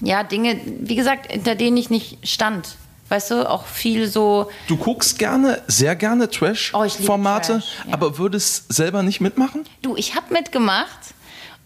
[0.00, 2.76] ja, Dinge, wie gesagt, hinter denen ich nicht stand.
[3.12, 7.92] Weißt du, auch viel so, Du guckst gerne, sehr gerne Oh, Trash-Formate, Trash, ja.
[7.92, 9.64] aber würdest selber nicht mitmachen?
[9.82, 10.88] du, ich habe mitgemacht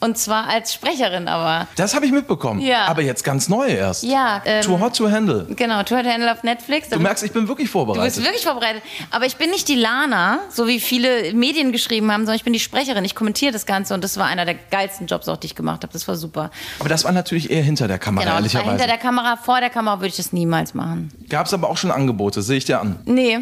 [0.00, 1.66] und zwar als Sprecherin aber.
[1.76, 2.60] Das habe ich mitbekommen.
[2.60, 2.84] Ja.
[2.86, 4.02] Aber jetzt ganz neu erst.
[4.04, 5.46] Ja, ähm, Too Hot to Handle.
[5.56, 6.88] Genau, Tour de Handle auf Netflix.
[6.90, 8.24] Du merkst, ich bin wirklich Du bist vorbereitet.
[8.24, 8.82] wirklich vorbereitet.
[9.10, 12.52] Aber ich bin nicht die Lana, so wie viele Medien geschrieben haben, sondern ich bin
[12.52, 13.04] die Sprecherin.
[13.04, 15.82] Ich kommentiere das Ganze und das war einer der geilsten Jobs, auch die ich gemacht
[15.82, 15.92] habe.
[15.92, 16.50] Das war super.
[16.78, 18.86] aber das war natürlich eher hinter der Kamera, Genau, war hinter ehrlicherweise.
[18.88, 21.10] der Kamera, vor der Kamera würde ich das niemals machen.
[21.28, 23.00] Gab es aber auch schon Angebote, sehe ich dir an.
[23.06, 23.38] Nee.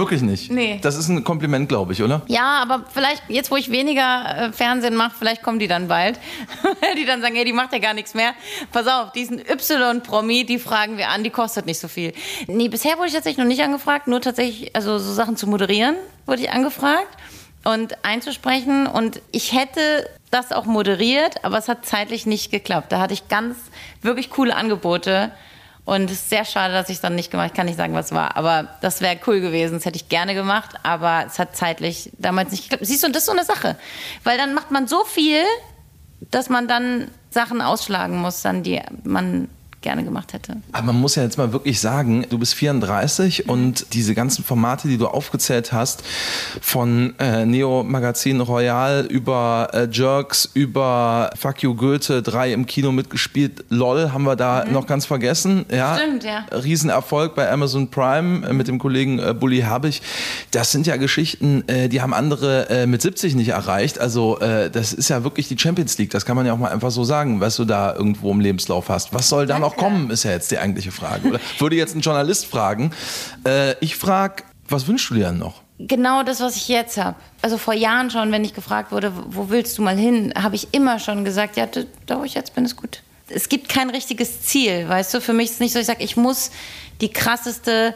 [0.00, 0.50] Wirklich nicht.
[0.50, 0.78] Nee.
[0.80, 2.22] Das ist ein Kompliment, glaube ich, oder?
[2.26, 6.18] Ja, aber vielleicht, jetzt wo ich weniger äh, Fernsehen mache, vielleicht kommen die dann bald.
[6.96, 8.32] die dann sagen, hey, die macht ja gar nichts mehr.
[8.72, 12.14] Pass auf, diesen Y-Promi, die fragen wir an, die kostet nicht so viel.
[12.46, 15.96] Nee, bisher wurde ich tatsächlich noch nicht angefragt, nur tatsächlich, also so Sachen zu moderieren,
[16.24, 17.18] wurde ich angefragt
[17.64, 18.86] und einzusprechen.
[18.86, 22.90] Und ich hätte das auch moderiert, aber es hat zeitlich nicht geklappt.
[22.90, 23.58] Da hatte ich ganz,
[24.00, 25.30] wirklich coole Angebote.
[25.84, 27.52] Und es ist sehr schade, dass ich es dann nicht gemacht habe.
[27.52, 28.36] Ich kann nicht sagen, was war.
[28.36, 29.74] Aber das wäre cool gewesen.
[29.74, 30.76] Das hätte ich gerne gemacht.
[30.82, 32.86] Aber es hat zeitlich damals nicht geklappt.
[32.86, 33.76] Siehst du, das ist so eine Sache.
[34.22, 35.42] Weil dann macht man so viel,
[36.30, 39.48] dass man dann Sachen ausschlagen muss, dann die man
[39.80, 40.56] gerne gemacht hätte.
[40.72, 44.88] Aber man muss ja jetzt mal wirklich sagen, du bist 34 und diese ganzen Formate,
[44.88, 46.02] die du aufgezählt hast,
[46.60, 52.92] von äh, Neo Magazin Royal über äh, Jerks, über Fuck You Goethe, drei im Kino
[52.92, 55.64] mitgespielt, LOL haben wir da noch ganz vergessen.
[55.70, 56.44] Ja, Stimmt, ja.
[56.52, 60.02] Riesenerfolg bei Amazon Prime äh, mit dem Kollegen äh, Bully Habich.
[60.50, 63.98] Das sind ja Geschichten, äh, die haben andere äh, mit 70 nicht erreicht.
[63.98, 66.10] Also äh, das ist ja wirklich die Champions League.
[66.10, 68.88] Das kann man ja auch mal einfach so sagen, was du da irgendwo im Lebenslauf
[68.88, 69.14] hast.
[69.14, 71.28] Was soll da noch kommen, ist ja jetzt die eigentliche Frage.
[71.28, 71.40] Oder?
[71.58, 72.92] Würde jetzt ein Journalist fragen.
[73.46, 75.62] Äh, ich frage, was wünschst du dir denn noch?
[75.78, 77.16] Genau das, was ich jetzt habe.
[77.40, 80.68] Also vor Jahren schon, wenn ich gefragt wurde, wo willst du mal hin, habe ich
[80.72, 81.66] immer schon gesagt, ja,
[82.06, 83.02] da wo ich jetzt bin, ist gut.
[83.28, 85.20] Es gibt kein richtiges Ziel, weißt du?
[85.20, 86.50] Für mich ist es nicht so, ich sage, ich muss
[87.00, 87.94] die krasseste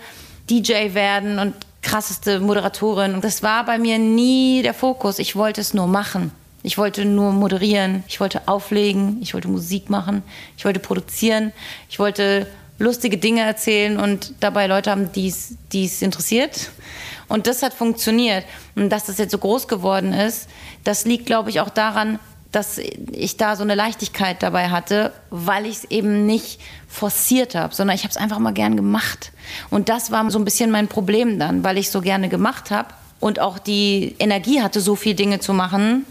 [0.49, 3.15] DJ werden und krasseste Moderatorin.
[3.15, 5.19] Und das war bei mir nie der Fokus.
[5.19, 6.33] Ich wollte es nur machen.
[6.65, 10.23] Ich wollte nur moderieren, ich wollte auflegen, ich wollte Musik machen,
[10.57, 11.53] ich wollte produzieren,
[11.91, 12.47] ich wollte
[12.79, 16.71] lustige Dinge erzählen und dabei Leute haben, die es interessiert.
[17.29, 18.47] Und das hat funktioniert.
[18.77, 20.49] Und dass das jetzt so groß geworden ist,
[20.85, 22.19] das liegt, glaube ich, auch daran,
[22.51, 27.75] dass ich da so eine Leichtigkeit dabei hatte, weil ich es eben nicht forciert habe,
[27.75, 29.33] sondern ich habe es einfach mal gern gemacht.
[29.69, 32.89] Und das war so ein bisschen mein Problem dann, weil ich so gerne gemacht habe
[33.21, 36.07] und auch die Energie hatte, so viel Dinge zu machen,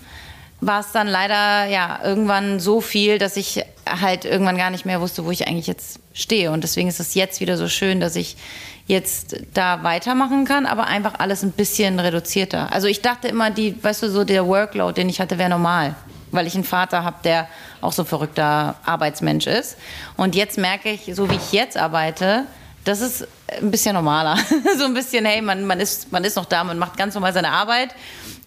[0.65, 5.01] war es dann leider ja irgendwann so viel, dass ich halt irgendwann gar nicht mehr
[5.01, 6.51] wusste, wo ich eigentlich jetzt stehe.
[6.51, 8.37] Und deswegen ist es jetzt wieder so schön, dass ich
[8.85, 12.71] jetzt da weitermachen kann, aber einfach alles ein bisschen reduzierter.
[12.71, 15.95] Also ich dachte immer, die, weißt du, so der Workload, den ich hatte, wäre normal,
[16.31, 17.47] weil ich einen Vater habe, der
[17.81, 19.77] auch so ein verrückter Arbeitsmensch ist.
[20.17, 22.45] Und jetzt merke ich, so wie ich jetzt arbeite,
[22.83, 23.27] das ist
[23.61, 24.37] ein bisschen normaler.
[24.77, 27.33] so ein bisschen, hey, man, man, ist, man ist noch da, man macht ganz normal
[27.33, 27.95] seine Arbeit.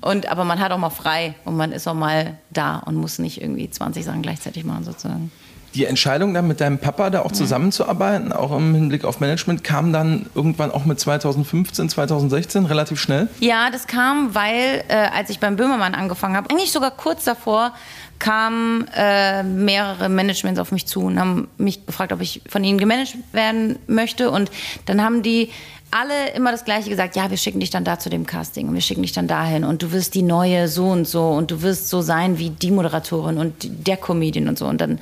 [0.01, 3.19] Und, aber man hat auch mal frei und man ist auch mal da und muss
[3.19, 5.33] nicht irgendwie 20 Sachen gleichzeitig machen, sozusagen.
[5.75, 9.93] Die Entscheidung dann mit deinem Papa da auch zusammenzuarbeiten, auch im Hinblick auf Management, kam
[9.93, 13.29] dann irgendwann auch mit 2015, 2016 relativ schnell?
[13.41, 17.75] Ja, das kam, weil äh, als ich beim Böhmermann angefangen habe, eigentlich sogar kurz davor,
[18.19, 22.79] kamen äh, mehrere Managements auf mich zu und haben mich gefragt, ob ich von ihnen
[22.79, 24.31] gemanagt werden möchte.
[24.31, 24.51] Und
[24.87, 25.51] dann haben die
[25.99, 28.75] alle immer das Gleiche gesagt, ja, wir schicken dich dann da zu dem Casting und
[28.75, 31.63] wir schicken dich dann dahin und du wirst die neue so und so und du
[31.63, 33.55] wirst so sein wie die Moderatorin und
[33.87, 34.67] der Comedian und so.
[34.67, 35.01] Und dann habe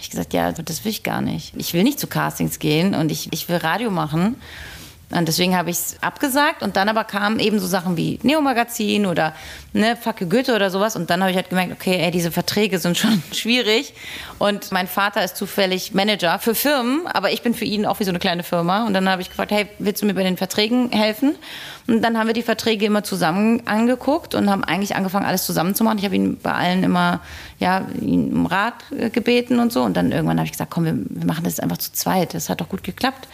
[0.00, 1.54] ich gesagt, ja, das will ich gar nicht.
[1.56, 4.36] Ich will nicht zu Castings gehen und ich, ich will Radio machen.
[5.12, 9.06] Und deswegen habe ich es abgesagt und dann aber kamen eben so Sachen wie Neo-Magazin
[9.06, 9.34] oder
[9.72, 10.96] ne, Facke Goethe oder sowas.
[10.96, 13.94] Und dann habe ich halt gemerkt, okay, ey, diese Verträge sind schon schwierig.
[14.38, 18.04] Und mein Vater ist zufällig Manager für Firmen, aber ich bin für ihn auch wie
[18.04, 18.86] so eine kleine Firma.
[18.86, 21.34] Und dann habe ich gefragt, hey, willst du mir bei den Verträgen helfen?
[21.86, 25.98] Und dann haben wir die Verträge immer zusammen angeguckt und haben eigentlich angefangen, alles zusammenzumachen.
[25.98, 27.20] Ich habe ihn bei allen immer
[27.58, 29.82] ja, ihn um Rat äh, gebeten und so.
[29.82, 32.34] Und dann irgendwann habe ich gesagt, komm, wir, wir machen das einfach zu zweit.
[32.34, 33.28] Das hat doch gut geklappt.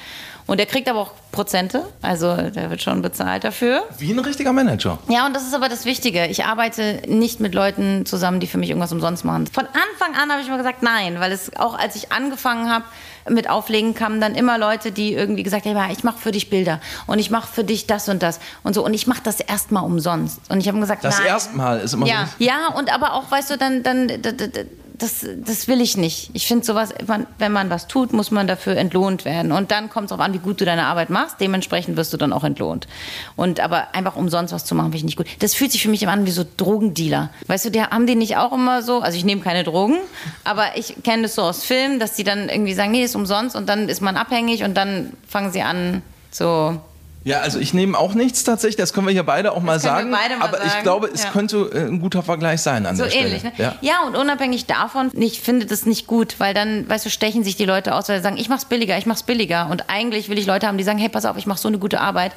[0.48, 3.84] Und er kriegt aber auch Prozente, also der wird schon bezahlt dafür.
[3.98, 4.98] Wie ein richtiger Manager.
[5.08, 6.26] Ja, und das ist aber das Wichtige.
[6.26, 9.46] Ich arbeite nicht mit Leuten zusammen, die für mich irgendwas umsonst machen.
[9.46, 12.84] Von Anfang an habe ich immer gesagt, nein, weil es auch als ich angefangen habe
[13.28, 16.48] mit Auflegen, kamen dann immer Leute, die irgendwie gesagt haben, ja, ich mache für dich
[16.48, 19.40] Bilder und ich mache für dich das und das und so und ich mache das
[19.40, 20.40] erstmal umsonst.
[20.48, 21.26] Und ich habe gesagt, Das nein.
[21.26, 22.42] erstmal ist immer ja, so.
[22.44, 24.66] ja, und aber auch, weißt du, dann, dann, d- d- d-
[24.98, 26.30] das, das will ich nicht.
[26.32, 26.92] Ich finde sowas,
[27.38, 29.52] wenn man was tut, muss man dafür entlohnt werden.
[29.52, 31.36] Und dann kommt es darauf an, wie gut du deine Arbeit machst.
[31.40, 32.88] Dementsprechend wirst du dann auch entlohnt.
[33.36, 35.26] Und aber einfach umsonst was zu machen, finde ich nicht gut.
[35.38, 37.30] Das fühlt sich für mich immer an wie so Drogendealer.
[37.46, 39.98] Weißt du, die, haben die nicht auch immer so, also ich nehme keine Drogen,
[40.42, 43.54] aber ich kenne das so aus Filmen, dass die dann irgendwie sagen, nee, ist umsonst
[43.54, 46.80] und dann ist man abhängig und dann fangen sie an, so
[47.28, 49.82] Ja, also ich nehme auch nichts tatsächlich, das können wir hier beide auch mal Das
[49.82, 50.08] sagen.
[50.08, 51.30] wir beide mal aber ich sagen, glaube, es ja.
[51.30, 53.26] könnte äh, ein guter Vergleich sein an So der Stelle.
[53.26, 53.52] ähnlich, ne?
[53.58, 53.74] Ja.
[53.82, 54.02] Ja.
[54.06, 57.66] und unabhängig davon, ich finde das nicht gut, weil dann, weißt du, stechen sich die
[57.66, 59.68] Leute aus, weil sie sagen, ich mach's billiger, ich mach's billiger.
[59.70, 61.78] Und eigentlich will ich Leute haben, die sagen, hey, pass auf, ich mache so eine
[61.78, 62.32] gute Arbeit.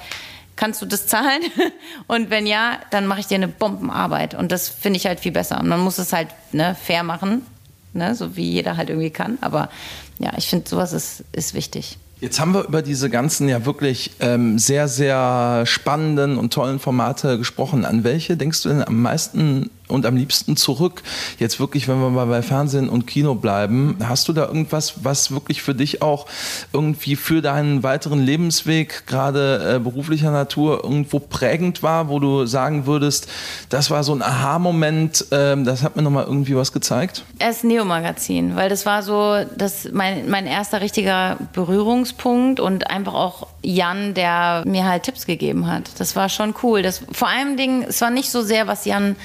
[0.58, 1.41] Kannst du das zahlen?
[2.08, 4.34] Und wenn ja, dann mache ich dir eine Bombenarbeit.
[4.34, 5.62] Und das finde ich halt viel besser.
[5.62, 7.45] Und man muss es halt ne, fair machen,
[7.93, 9.38] ne, so wie jeder halt irgendwie kann.
[9.39, 9.69] Aber
[10.19, 11.97] ja, ich finde, sowas ist, ist wichtig.
[12.21, 17.39] Jetzt haben wir über diese ganzen ja wirklich ähm, sehr, sehr spannenden und tollen Formate
[17.39, 17.84] gesprochen.
[17.84, 21.04] An welche denkst du denn am meisten und am liebsten zurück?
[21.39, 25.32] Jetzt wirklich, wenn wir mal bei Fernsehen und Kino bleiben, hast du da irgendwas, was
[25.32, 26.25] wirklich für dich auch
[26.73, 32.86] irgendwie für deinen weiteren Lebensweg, gerade äh, beruflicher Natur, irgendwo prägend war, wo du sagen
[32.86, 33.27] würdest,
[33.69, 37.23] das war so ein Aha-Moment, ähm, das hat mir nochmal irgendwie was gezeigt?
[37.39, 43.47] Das Neo-Magazin, weil das war so das mein, mein erster richtiger Berührungspunkt und einfach auch
[43.63, 45.99] Jan, der mir halt Tipps gegeben hat.
[45.99, 46.82] Das war schon cool.
[46.82, 49.15] Das, vor allem es war nicht so sehr, was Jan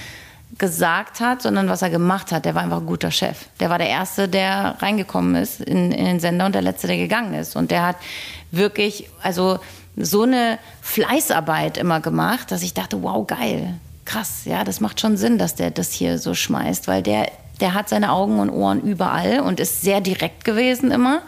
[0.59, 2.45] gesagt hat, sondern was er gemacht hat.
[2.45, 3.47] Der war einfach ein guter Chef.
[3.61, 6.97] Der war der Erste, der reingekommen ist in, in den Sender und der Letzte, der
[6.97, 7.57] gegangen ist.
[7.57, 7.97] Und der hat
[8.51, 9.59] wirklich, also
[9.97, 15.17] so eine Fleißarbeit immer gemacht, dass ich dachte, wow, geil, krass, ja, das macht schon
[15.17, 18.81] Sinn, dass der das hier so schmeißt, weil der, der hat seine Augen und Ohren
[18.81, 21.23] überall und ist sehr direkt gewesen immer.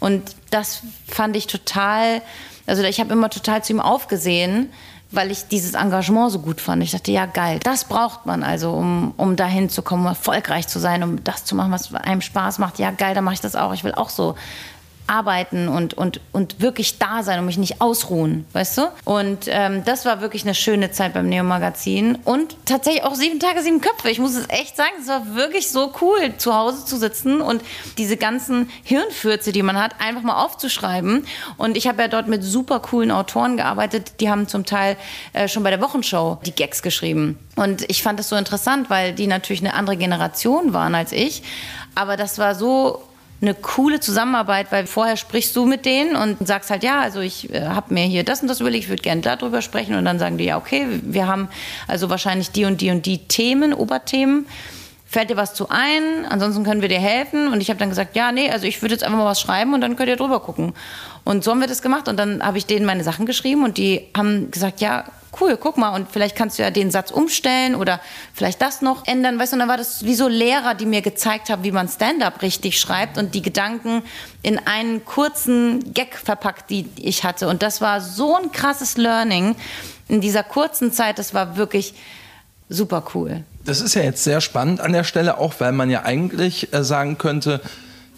[0.00, 2.22] Und das fand ich total,
[2.66, 4.70] also ich habe immer total zu ihm aufgesehen,
[5.10, 6.82] weil ich dieses Engagement so gut fand.
[6.82, 10.78] Ich dachte, ja geil, das braucht man also, um, um dahin zu kommen, erfolgreich zu
[10.78, 12.78] sein, um das zu machen, was einem Spaß macht.
[12.78, 13.72] Ja geil, dann mache ich das auch.
[13.72, 14.34] Ich will auch so
[15.08, 18.82] arbeiten und, und, und wirklich da sein und mich nicht ausruhen, weißt du?
[19.04, 23.62] Und ähm, das war wirklich eine schöne Zeit beim Neo-Magazin und tatsächlich auch sieben Tage,
[23.62, 24.10] sieben Köpfe.
[24.10, 27.62] Ich muss es echt sagen, es war wirklich so cool, zu Hause zu sitzen und
[27.96, 31.26] diese ganzen Hirnfürze, die man hat, einfach mal aufzuschreiben.
[31.56, 34.96] Und ich habe ja dort mit super coolen Autoren gearbeitet, die haben zum Teil
[35.32, 37.38] äh, schon bei der Wochenshow die Gags geschrieben.
[37.56, 41.42] Und ich fand das so interessant, weil die natürlich eine andere Generation waren als ich.
[41.94, 43.02] Aber das war so
[43.40, 47.52] eine coole Zusammenarbeit, weil vorher sprichst du mit denen und sagst halt, ja, also ich
[47.54, 50.18] äh, habe mir hier das und das überlegt, ich würde gerne darüber sprechen und dann
[50.18, 51.48] sagen die, ja, okay, wir haben
[51.86, 54.46] also wahrscheinlich die und die und die Themen, Oberthemen.
[55.06, 56.26] Fällt dir was zu ein?
[56.28, 57.48] Ansonsten können wir dir helfen.
[57.48, 59.72] Und ich habe dann gesagt, ja, nee, also ich würde jetzt einfach mal was schreiben
[59.72, 60.74] und dann könnt ihr drüber gucken.
[61.24, 63.78] Und so haben wir das gemacht und dann habe ich denen meine Sachen geschrieben und
[63.78, 65.04] die haben gesagt, ja,
[65.40, 68.00] cool, guck mal, und vielleicht kannst du ja den Satz umstellen oder
[68.34, 71.02] vielleicht das noch ändern, weißt du, und dann war das wie so Lehrer, die mir
[71.02, 74.02] gezeigt haben, wie man Stand-up richtig schreibt und die Gedanken
[74.42, 77.48] in einen kurzen Gag verpackt, die ich hatte.
[77.48, 79.56] Und das war so ein krasses Learning
[80.08, 81.94] in dieser kurzen Zeit, das war wirklich
[82.68, 83.44] super cool.
[83.64, 86.82] Das ist ja jetzt sehr spannend an der Stelle, auch weil man ja eigentlich äh,
[86.82, 87.60] sagen könnte,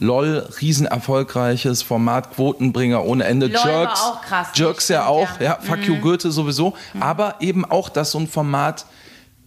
[0.00, 3.46] LOL, riesenerfolgreiches Format, Quotenbringer ohne Ende.
[3.46, 5.58] LOL war Jerks, auch krass, Jerks ja stimmt, auch, ja, ja.
[5.60, 6.74] Fuck You Goethe sowieso.
[6.98, 8.86] Aber eben auch, dass so ein Format,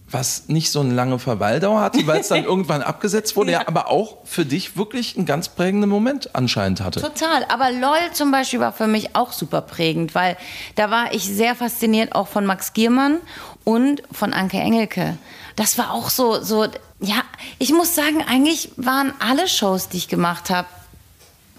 [0.08, 3.66] was nicht so eine lange Verweildauer hatte, weil es dann irgendwann abgesetzt wurde, ja.
[3.66, 7.00] aber auch für dich wirklich einen ganz prägenden Moment anscheinend hatte.
[7.00, 7.44] Total.
[7.48, 10.36] Aber LOL zum Beispiel war für mich auch super prägend, weil
[10.76, 13.18] da war ich sehr fasziniert auch von Max Giermann
[13.64, 15.18] und von Anke Engelke.
[15.56, 16.66] Das war auch so, so,
[17.04, 17.22] ja,
[17.58, 20.68] ich muss sagen, eigentlich waren alle Shows, die ich gemacht habe,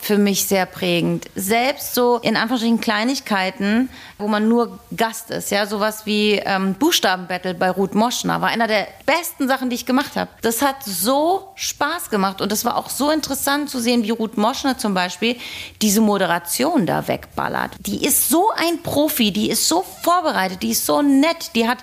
[0.05, 1.25] für mich sehr prägend.
[1.35, 7.55] Selbst so in Anführungsstrichen Kleinigkeiten, wo man nur Gast ist, ja, sowas wie ähm, Buchstabenbattle
[7.55, 10.29] bei Ruth Moschner war einer der besten Sachen, die ich gemacht habe.
[10.43, 14.37] Das hat so Spaß gemacht und es war auch so interessant zu sehen, wie Ruth
[14.37, 15.37] Moschner zum Beispiel
[15.81, 17.71] diese Moderation da wegballert.
[17.79, 21.79] Die ist so ein Profi, die ist so vorbereitet, die ist so nett, die hat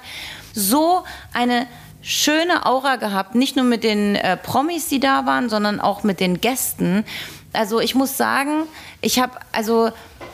[0.55, 1.67] so eine
[2.03, 6.21] schöne Aura gehabt, nicht nur mit den äh, Promis, die da waren, sondern auch mit
[6.21, 7.05] den Gästen.
[7.53, 8.65] Also ich muss sagen,
[9.01, 9.91] ich habe also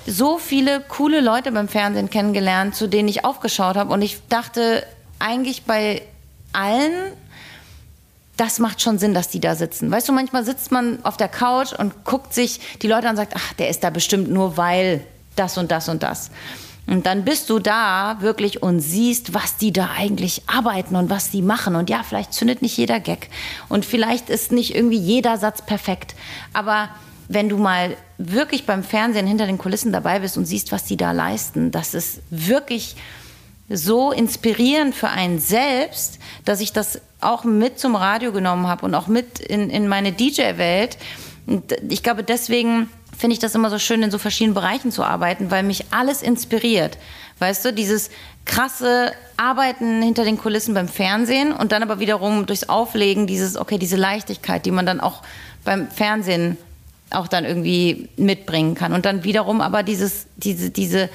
[0.07, 4.85] so viele coole Leute beim Fernsehen kennengelernt, zu denen ich aufgeschaut habe und ich dachte
[5.19, 6.03] eigentlich bei
[6.53, 7.13] allen,
[8.37, 9.91] das macht schon Sinn, dass die da sitzen.
[9.91, 13.17] Weißt du, manchmal sitzt man auf der Couch und guckt sich die Leute an und
[13.17, 15.05] sagt, ach, der ist da bestimmt nur weil
[15.35, 16.31] das und das und das.
[16.89, 21.31] Und dann bist du da wirklich und siehst, was die da eigentlich arbeiten und was
[21.31, 21.77] die machen.
[21.77, 23.29] Und ja, vielleicht zündet nicht jeder Gag.
[23.69, 26.15] Und vielleicht ist nicht irgendwie jeder Satz perfekt.
[26.55, 26.89] Aber
[27.29, 30.97] wenn du mal wirklich beim Fernsehen hinter den Kulissen dabei bist und siehst, was die
[30.97, 32.97] da leisten, das ist wirklich
[33.69, 38.95] so inspirierend für einen selbst, dass ich das auch mit zum Radio genommen habe und
[38.95, 40.97] auch mit in, in meine DJ-Welt.
[41.47, 42.89] Und ich glaube, deswegen
[43.19, 46.23] finde ich das immer so schön, in so verschiedenen Bereichen zu arbeiten, weil mich alles
[46.23, 46.97] inspiriert.
[47.41, 48.11] Weißt du, dieses
[48.45, 53.79] krasse Arbeiten hinter den Kulissen beim Fernsehen und dann aber wiederum durchs Auflegen dieses, okay,
[53.79, 55.23] diese Leichtigkeit, die man dann auch
[55.65, 56.57] beim Fernsehen
[57.11, 58.93] auch dann irgendwie mitbringen kann.
[58.93, 61.09] Und dann wiederum aber dieses, diese, diese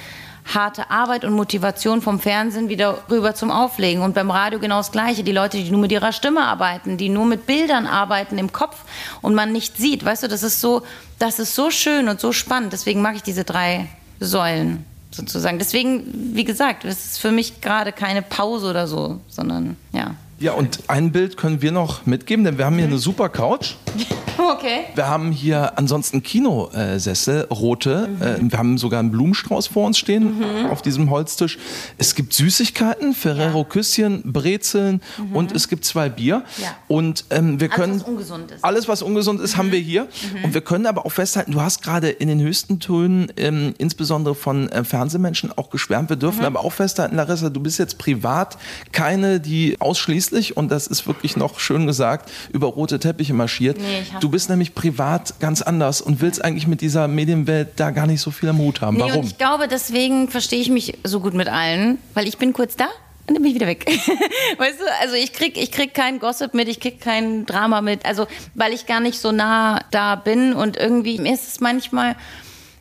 [0.46, 4.04] harte Arbeit und Motivation vom Fernsehen wieder rüber zum Auflegen.
[4.04, 5.24] Und beim Radio genau das Gleiche.
[5.24, 8.78] Die Leute, die nur mit ihrer Stimme arbeiten, die nur mit Bildern arbeiten im Kopf
[9.22, 10.04] und man nicht sieht.
[10.04, 10.84] Weißt du, das ist so,
[11.20, 12.74] das ist so schön und so spannend.
[12.74, 13.88] Deswegen mag ich diese drei
[14.20, 15.60] Säulen sozusagen.
[15.60, 20.16] Deswegen, wie gesagt, es ist für mich gerade keine Pause oder so, sondern ja.
[20.44, 23.76] Ja, und ein Bild können wir noch mitgeben, denn wir haben hier eine super Couch.
[24.36, 24.86] Okay.
[24.96, 28.10] Wir haben hier ansonsten Kinosessel, rote.
[28.20, 30.66] Äh, wir haben sogar einen Blumenstrauß vor uns stehen Mhm.
[30.72, 31.60] auf diesem Holztisch.
[32.00, 35.02] Es gibt Süßigkeiten, Ferrero Küsschen, Brezeln
[35.34, 36.40] und es gibt zwei Bier.
[36.40, 36.64] Mhm.
[36.64, 36.70] Ja.
[36.88, 38.64] Und ähm, wir Alles, können was ungesund ist.
[38.64, 40.08] alles, was ungesund ist, haben wir hier.
[40.44, 44.34] Und wir können aber auch festhalten, du hast gerade in den höchsten Tönen, ähm, insbesondere
[44.34, 46.10] von äh, Fernsehmenschen, auch geschwärmt.
[46.10, 48.58] Wir dürfen aber auch festhalten, Larissa, du bist jetzt privat
[48.92, 53.78] keine, die ausschließlich, und das ist wirklich noch schön gesagt, über rote Teppiche marschiert.
[53.78, 58.08] Nee, du bist nämlich privat ganz anders und willst eigentlich mit dieser Medienwelt da gar
[58.08, 58.98] nicht so viel am Hut haben.
[58.98, 59.26] Nee, Warum?
[59.26, 62.88] ich glaube, deswegen verstehe ich mich so gut mit allen, weil ich bin kurz da
[63.28, 63.86] und dann bin ich wieder weg.
[64.58, 68.06] weißt du, also ich krieg, ich krieg kein Gossip mit, ich krieg kein Drama mit,
[68.06, 72.16] also weil ich gar nicht so nah da bin und irgendwie ist es manchmal,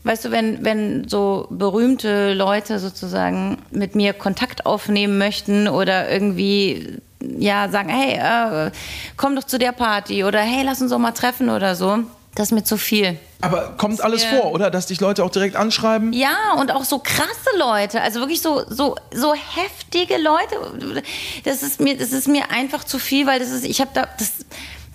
[0.02, 6.98] weißt du, wenn, wenn so berühmte Leute sozusagen mit mir Kontakt aufnehmen möchten oder irgendwie
[7.38, 8.70] ja sagen, hey, äh,
[9.16, 11.98] komm doch zu der Party oder hey, lass uns doch mal treffen oder so.
[12.34, 13.18] Das ist mir zu viel.
[13.42, 14.70] Aber kommt alles mir- vor, oder?
[14.70, 16.12] Dass dich Leute auch direkt anschreiben?
[16.14, 21.02] Ja, und auch so krasse Leute, also wirklich so, so, so heftige Leute.
[21.44, 24.08] Das ist mir, das ist mir einfach zu viel, weil das ist, ich habe da,
[24.18, 24.32] das,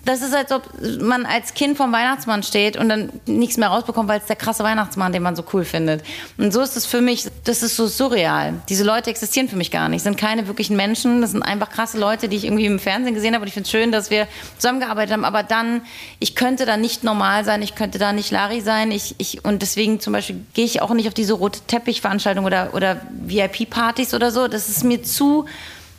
[0.08, 0.62] das ist, als ob
[1.00, 4.64] man als Kind vom Weihnachtsmann steht und dann nichts mehr rausbekommt, weil es der krasse
[4.64, 6.02] Weihnachtsmann, den man so cool findet.
[6.38, 8.54] Und so ist es für mich, das ist so surreal.
[8.70, 11.98] Diese Leute existieren für mich gar nicht, sind keine wirklichen Menschen, das sind einfach krasse
[11.98, 13.42] Leute, die ich irgendwie im Fernsehen gesehen habe.
[13.42, 15.82] Und ich finde es schön, dass wir zusammengearbeitet haben, aber dann,
[16.20, 19.60] ich könnte da nicht normal sein, ich könnte da nicht Larry sein, ich, ich, und
[19.60, 24.30] deswegen zum Beispiel gehe ich auch nicht auf diese rote Teppichveranstaltung oder, oder VIP-Partys oder
[24.30, 25.44] so, das ist mir zu,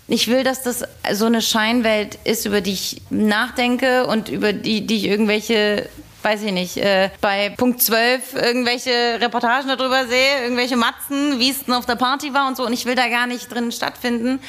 [0.09, 4.85] ich will, dass das so eine Scheinwelt ist, über die ich nachdenke und über die,
[4.85, 5.87] die ich irgendwelche,
[6.23, 8.91] weiß ich nicht, äh, bei Punkt 12 irgendwelche
[9.21, 12.65] Reportagen darüber sehe, irgendwelche Matzen, wie es denn auf der Party war und so.
[12.65, 14.39] Und ich will da gar nicht drin stattfinden,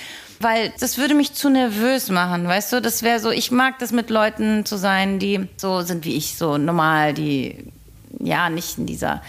[0.40, 2.80] weil das würde mich zu nervös machen, weißt du?
[2.80, 6.38] Das wäre so, ich mag das mit Leuten zu sein, die so sind wie ich,
[6.38, 7.70] so normal, die
[8.18, 9.22] ja nicht in dieser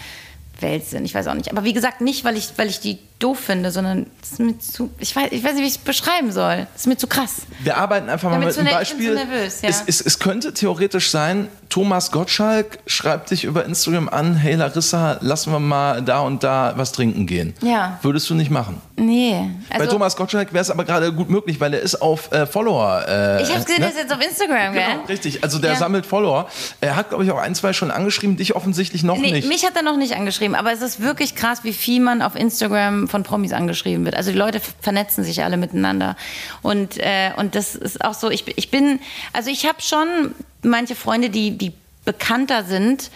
[0.62, 1.04] Welt sind.
[1.04, 1.50] Ich weiß auch nicht.
[1.50, 4.58] Aber wie gesagt, nicht, weil ich, weil ich die doof finde, sondern es ist mir
[4.58, 6.66] zu, ich weiß, ich weiß nicht, wie ich es beschreiben soll.
[6.74, 7.42] Es ist mir zu krass.
[7.60, 9.08] Wir arbeiten einfach mal mit einem ner- ich bin Beispiel.
[9.08, 9.68] so nervös, ja.
[9.68, 15.16] es, es, es könnte theoretisch sein, Thomas Gottschalk schreibt dich über Instagram an, hey Larissa,
[15.22, 17.54] lassen wir mal da und da was trinken gehen.
[17.62, 17.98] Ja.
[18.02, 18.78] Würdest du nicht machen?
[18.96, 19.48] Nee.
[19.70, 22.44] Bei Also, Thomas Gottschalk wäre es aber gerade gut möglich, weil er ist auf äh,
[22.46, 23.02] Follower.
[23.08, 23.86] Äh, ich habe gesehen, ne?
[23.86, 24.82] der ist jetzt auf Instagram, gell?
[24.92, 25.42] Genau, richtig.
[25.42, 25.76] Also der Ja.
[25.78, 26.46] sammelt Follower.
[26.82, 29.48] Er hat, glaube ich, auch ein, zwei schon angeschrieben, dich offensichtlich noch Nee, nicht.
[29.48, 32.36] mich hat er noch nicht angeschrieben, aber es ist wirklich krass, wie viel man auf
[32.36, 34.14] Instagram von Promis angeschrieben wird.
[34.14, 36.16] Also die Leute vernetzen sich alle miteinander.
[36.60, 39.00] Und, äh, und das ist auch so, ich, bin- ich bin,
[39.32, 41.72] also ich habe schon manche Freunde, die, die
[42.04, 43.10] bekannter sind,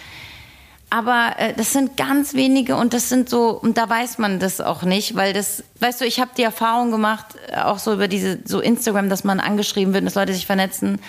[0.89, 4.61] aber äh, das sind ganz wenige und das sind so, und da weiß man das
[4.61, 8.07] auch nicht, weil das, weißt du, ich habe die Erfahrung gemacht, äh, auch so über
[8.09, 11.01] diese, so Instagram, dass man angeschrieben wird und dass Leute sich vernetzen.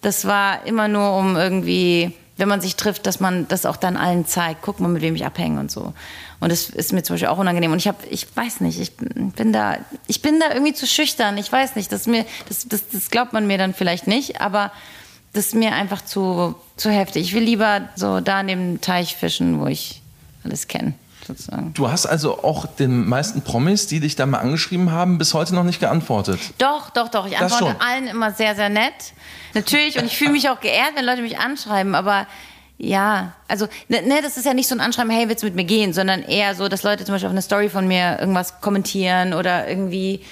[0.00, 3.98] Das war immer nur um irgendwie, wenn man sich trifft, dass man das auch dann
[3.98, 4.62] allen zeigt.
[4.62, 5.92] Guck mal, mit wem ich abhänge und so.
[6.38, 7.72] Und das ist mir zum Beispiel auch unangenehm.
[7.72, 11.36] Und ich habe, ich weiß nicht, ich bin da, ich bin da irgendwie zu schüchtern.
[11.36, 14.40] Ich weiß nicht, das, ist mir, das, das, das glaubt man mir dann vielleicht nicht,
[14.40, 14.72] aber
[15.32, 17.22] das ist mir einfach zu, zu heftig.
[17.22, 20.02] Ich will lieber so da an dem Teich fischen, wo ich
[20.44, 20.94] alles kenne,
[21.26, 21.72] sozusagen.
[21.74, 25.54] Du hast also auch den meisten Promis, die dich da mal angeschrieben haben, bis heute
[25.54, 26.40] noch nicht geantwortet.
[26.58, 27.26] Doch, doch, doch.
[27.26, 27.80] Ich Das antworte schon.
[27.86, 28.92] allen immer sehr, sehr nett.
[29.54, 29.98] Natürlich.
[29.98, 31.94] Und ich fühle mich auch geehrt, wenn Leute mich anschreiben.
[31.94, 32.26] Aber
[32.78, 35.54] ja, also, ne, ne, das ist ja nicht so ein Anschreiben, hey, willst du mit
[35.54, 35.92] mir gehen?
[35.92, 39.68] Sondern eher so, dass Leute zum Beispiel auf eine Story von mir irgendwas kommentieren oder
[39.68, 40.24] irgendwie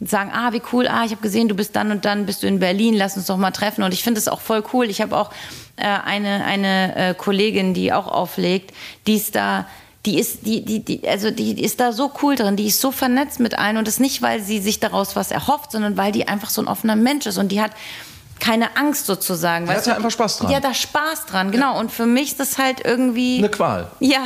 [0.00, 2.46] sagen, ah, wie cool, ah, ich habe gesehen, du bist dann und dann, bist du
[2.46, 3.82] in Berlin, lass uns doch mal treffen.
[3.82, 4.88] Und ich finde das auch voll cool.
[4.88, 5.30] Ich habe auch
[5.76, 8.74] äh, eine, eine äh, Kollegin, die auch auflegt,
[9.06, 9.66] die ist da,
[10.06, 12.90] die ist, die, die, die, also die ist da so cool drin, die ist so
[12.90, 16.26] vernetzt mit allen und das nicht, weil sie sich daraus was erhofft, sondern weil die
[16.26, 17.72] einfach so ein offener Mensch ist und die hat
[18.40, 19.66] keine Angst sozusagen.
[19.66, 19.90] Die hat du?
[19.90, 20.48] ja einfach Spaß dran.
[20.48, 21.78] Die hat da Spaß dran, genau.
[21.78, 23.38] Und für mich ist das halt irgendwie.
[23.38, 23.90] Eine Qual.
[24.00, 24.24] ja.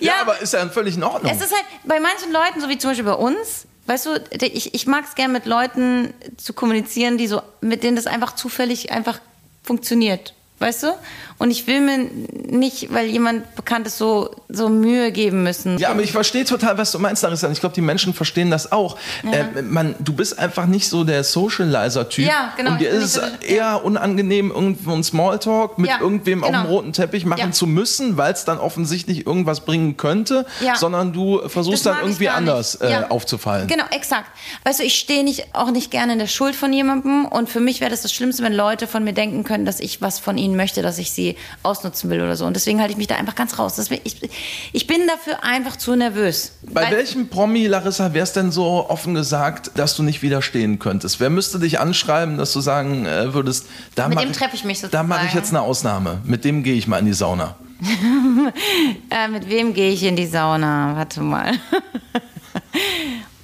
[0.00, 1.30] Ja, aber ist ja völlig in Ordnung.
[1.30, 4.74] Es ist halt bei manchen Leuten, so wie zum Beispiel bei uns, weißt du, ich,
[4.74, 8.90] ich mag es gerne mit Leuten zu kommunizieren, die so, mit denen das einfach zufällig
[8.90, 9.20] einfach
[9.62, 10.34] funktioniert.
[10.58, 10.94] Weißt du?
[11.42, 12.08] Und ich will mir
[12.50, 15.76] nicht, weil jemand bekannt ist, so, so Mühe geben müssen.
[15.78, 17.50] Ja, aber ich verstehe total, was du meinst, Larissa.
[17.50, 18.96] Ich glaube, die Menschen verstehen das auch.
[19.24, 22.26] Äh, man, du bist einfach nicht so der Socializer-Typ.
[22.26, 26.44] Ja, genau, Und dir ist es so- eher unangenehm, irgendwo einen Smalltalk mit Ja, irgendwem
[26.44, 26.62] auf genau.
[26.62, 27.50] dem roten Teppich machen Ja.
[27.50, 30.76] zu müssen, weil es dann offensichtlich irgendwas bringen könnte, Ja.
[30.76, 33.10] sondern du versuchst dann irgendwie anders äh, Ja.
[33.10, 33.66] aufzufallen.
[33.66, 34.26] Genau, exakt.
[34.64, 37.58] Weißt du, ich stehe nicht, auch nicht gerne in der Schuld von jemandem und für
[37.60, 40.38] mich wäre das das Schlimmste, wenn Leute von mir denken können, dass ich was von
[40.38, 41.31] ihnen möchte, dass ich sie
[41.62, 42.46] ausnutzen will oder so.
[42.46, 43.76] Und deswegen halte ich mich da einfach ganz raus.
[43.76, 44.16] Das, ich,
[44.72, 46.52] ich bin dafür einfach zu nervös.
[46.62, 50.78] Bei Weil- welchem Promi, Larissa, wäre es denn so offen gesagt, dass du nicht widerstehen
[50.78, 51.20] könntest?
[51.20, 54.80] Wer müsste dich anschreiben, dass du sagen äh, würdest, da Mit dem treffe ich mich
[54.80, 55.38] Da mache ich sozusagen.
[55.38, 56.20] jetzt eine Ausnahme.
[56.24, 57.56] Mit dem gehe ich mal in die Sauna.
[59.10, 60.94] Äh, mit wem gehe ich in die Sauna?
[60.96, 61.52] Warte mal.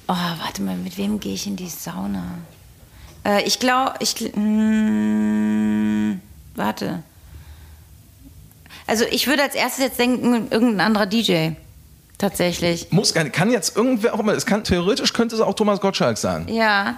[0.09, 2.23] oh, warte mal, mit wem gehe ich in die Sauna?
[3.25, 4.11] Äh, ich glaube, ich.
[4.15, 6.21] gl- mm,
[6.55, 7.03] warte.
[8.89, 11.51] Also, ich würde als erstes jetzt denken, irgendein anderer DJ.
[12.19, 12.91] Tatsächlich.
[12.91, 15.81] Muss gar nicht, kann jetzt irgendwer auch immer, es kann, theoretisch könnte es auch Thomas
[15.81, 16.49] Gottschalk sein.
[16.49, 16.97] Ja.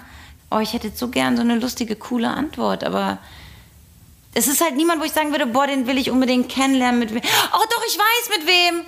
[0.50, 3.18] Oh, ich hätte jetzt so gern so eine lustige, coole Antwort, aber.
[4.32, 7.00] Es ist halt niemand, wo ich sagen würde, boah, den will ich unbedingt kennenlernen.
[7.00, 7.20] Mit wem.
[7.52, 8.84] Oh, doch, ich weiß mit wem.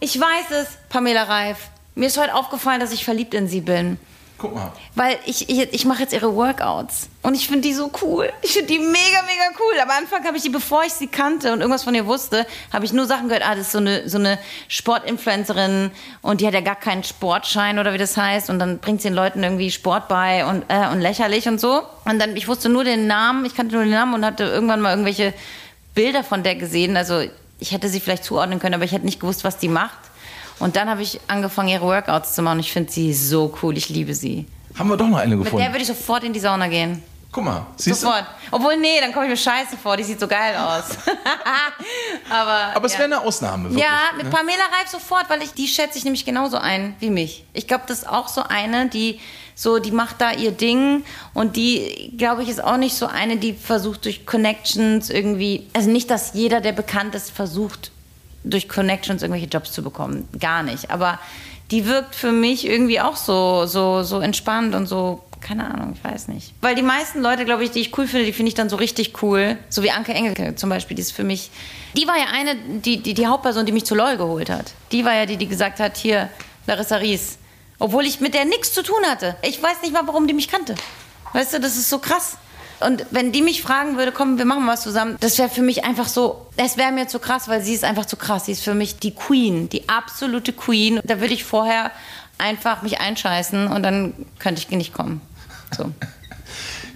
[0.00, 1.70] Ich weiß es, Pamela Reif.
[1.94, 3.98] Mir ist heute aufgefallen, dass ich verliebt in sie bin.
[4.38, 4.72] Guck mal.
[4.94, 7.09] Weil ich, ich, ich mache jetzt ihre Workouts.
[7.22, 8.32] Und ich finde die so cool.
[8.40, 9.78] Ich finde die mega, mega cool.
[9.82, 12.86] Am Anfang habe ich die, bevor ich sie kannte und irgendwas von ihr wusste, habe
[12.86, 15.90] ich nur Sachen gehört, ah, das ist so eine, so eine Sportinfluencerin
[16.22, 18.48] und die hat ja gar keinen Sportschein oder wie das heißt.
[18.48, 21.82] Und dann bringt sie den Leuten irgendwie Sport bei und, äh, und lächerlich und so.
[22.06, 24.80] Und dann, ich wusste nur den Namen, ich kannte nur den Namen und hatte irgendwann
[24.80, 25.34] mal irgendwelche
[25.94, 26.96] Bilder von der gesehen.
[26.96, 27.22] Also
[27.58, 29.98] ich hätte sie vielleicht zuordnen können, aber ich hätte nicht gewusst, was die macht.
[30.58, 32.60] Und dann habe ich angefangen, ihre Workouts zu machen.
[32.60, 33.76] Ich finde sie so cool.
[33.76, 34.46] Ich liebe sie.
[34.78, 35.62] Haben wir doch noch eine Mit gefunden.
[35.64, 37.02] der würde ich sofort in die Sauna gehen.
[37.32, 38.06] Guck mal, siehst du?
[38.06, 38.26] Sofort.
[38.50, 39.96] Obwohl, nee, dann komme ich mir scheiße vor.
[39.96, 40.96] Die sieht so geil aus.
[42.30, 42.98] Aber, Aber es ja.
[42.98, 43.70] wäre eine Ausnahme.
[43.70, 44.30] Wirklich, Ja, mit ne?
[44.30, 47.44] Pamela Reif sofort, weil ich die schätze ich nämlich genauso ein wie mich.
[47.52, 49.20] Ich glaube, das ist auch so eine, die
[49.54, 53.36] so, die macht da ihr Ding und die, glaube ich, ist auch nicht so eine,
[53.36, 57.92] die versucht durch Connections irgendwie, also nicht, dass jeder, der bekannt ist, versucht
[58.42, 60.90] durch Connections irgendwelche Jobs zu bekommen, gar nicht.
[60.90, 61.18] Aber
[61.70, 66.04] die wirkt für mich irgendwie auch so, so, so entspannt und so keine Ahnung, ich
[66.04, 66.54] weiß nicht.
[66.60, 68.76] Weil die meisten Leute, glaube ich, die ich cool finde, die finde ich dann so
[68.76, 69.58] richtig cool.
[69.68, 71.50] So wie Anke Engelke zum Beispiel, die ist für mich.
[71.96, 74.72] Die war ja eine, die, die, die Hauptperson, die mich zu LOL geholt hat.
[74.92, 76.28] Die war ja die, die gesagt hat, hier,
[76.66, 77.38] Larissa Ries.
[77.78, 79.36] Obwohl ich mit der nichts zu tun hatte.
[79.42, 80.74] Ich weiß nicht mal, warum die mich kannte.
[81.32, 82.36] Weißt du, das ist so krass.
[82.80, 85.84] Und wenn die mich fragen würde, komm, wir machen was zusammen, das wäre für mich
[85.84, 88.46] einfach so, es wäre mir zu krass, weil sie ist einfach zu krass.
[88.46, 91.00] Sie ist für mich die Queen, die absolute Queen.
[91.04, 91.90] Da würde ich vorher
[92.38, 95.20] einfach mich einscheißen und dann könnte ich nicht kommen.
[95.76, 95.92] So.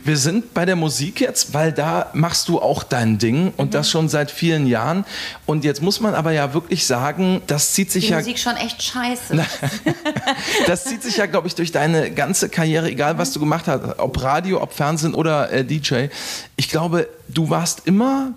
[0.05, 3.91] Wir sind bei der Musik jetzt, weil da machst du auch dein Ding und das
[3.91, 5.07] schon seit vielen Jahren.
[5.47, 8.19] Und jetzt muss man aber ja wirklich sagen, das zieht sich Die ja.
[8.19, 9.35] Musik schon echt scheiße.
[10.67, 13.99] Das zieht sich ja, glaube ich, durch deine ganze Karriere, egal was du gemacht hast,
[13.99, 16.07] ob Radio, ob Fernsehen oder äh, DJ.
[16.57, 18.33] Ich glaube, du warst immer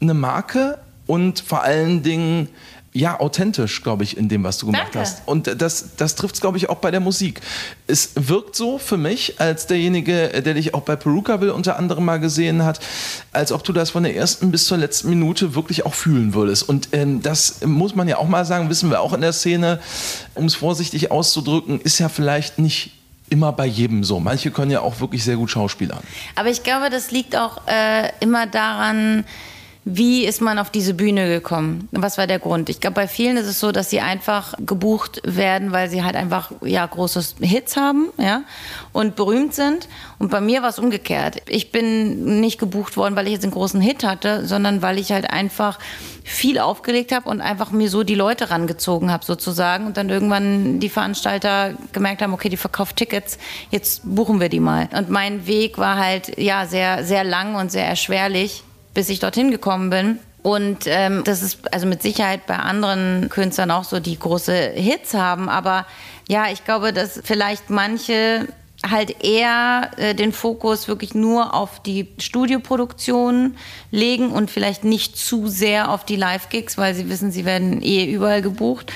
[0.00, 2.48] eine Marke und vor allen Dingen
[2.92, 5.00] ja authentisch, glaube ich, in dem, was du gemacht Danke.
[5.00, 5.22] hast.
[5.26, 7.40] Und das, das trifft es, glaube ich, auch bei der Musik.
[7.86, 12.18] Es wirkt so für mich, als derjenige, der dich auch bei Perukaville unter anderem mal
[12.18, 12.80] gesehen hat,
[13.32, 16.68] als ob du das von der ersten bis zur letzten Minute wirklich auch fühlen würdest.
[16.68, 19.80] Und ähm, das muss man ja auch mal sagen, wissen wir auch in der Szene,
[20.34, 22.92] um es vorsichtig auszudrücken, ist ja vielleicht nicht
[23.30, 24.20] immer bei jedem so.
[24.20, 26.00] Manche können ja auch wirklich sehr gut Schauspielern.
[26.34, 29.24] Aber ich glaube, das liegt auch äh, immer daran,
[29.90, 31.88] wie ist man auf diese Bühne gekommen?
[31.92, 32.68] Was war der Grund?
[32.68, 36.14] Ich glaube, bei vielen ist es so, dass sie einfach gebucht werden, weil sie halt
[36.14, 38.42] einfach ja große Hits haben, ja,
[38.92, 39.88] und berühmt sind.
[40.18, 41.42] Und bei mir war es umgekehrt.
[41.48, 45.10] Ich bin nicht gebucht worden, weil ich jetzt einen großen Hit hatte, sondern weil ich
[45.10, 45.78] halt einfach
[46.22, 50.80] viel aufgelegt habe und einfach mir so die Leute rangezogen habe sozusagen und dann irgendwann
[50.80, 53.38] die Veranstalter gemerkt haben, okay, die verkauft Tickets,
[53.70, 54.90] jetzt buchen wir die mal.
[54.94, 58.64] Und mein Weg war halt ja sehr sehr lang und sehr erschwerlich
[58.94, 60.18] bis ich dorthin gekommen bin.
[60.42, 65.14] Und ähm, das ist also mit Sicherheit bei anderen Künstlern auch so, die große Hits
[65.14, 65.48] haben.
[65.48, 65.86] Aber
[66.28, 68.46] ja, ich glaube, dass vielleicht manche
[68.88, 73.56] halt eher äh, den Fokus wirklich nur auf die Studioproduktion
[73.90, 78.04] legen und vielleicht nicht zu sehr auf die Live-Gigs, weil sie wissen, sie werden eh
[78.04, 78.92] überall gebucht.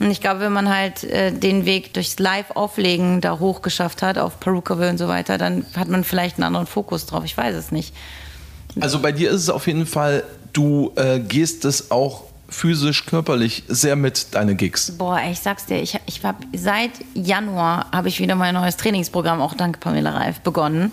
[0.00, 4.40] Und ich glaube, wenn man halt äh, den Weg durchs Live-Auflegen da hochgeschafft hat, auf
[4.40, 7.24] Perukaville und so weiter, dann hat man vielleicht einen anderen Fokus drauf.
[7.24, 7.94] Ich weiß es nicht.
[8.80, 13.62] Also bei dir ist es auf jeden Fall, du äh, gehst es auch physisch, körperlich
[13.68, 14.92] sehr mit, deine Gigs.
[14.92, 19.40] Boah, ich sag's dir, ich, ich hab, seit Januar habe ich wieder mein neues Trainingsprogramm,
[19.40, 20.92] auch dank Pamela Reif, begonnen.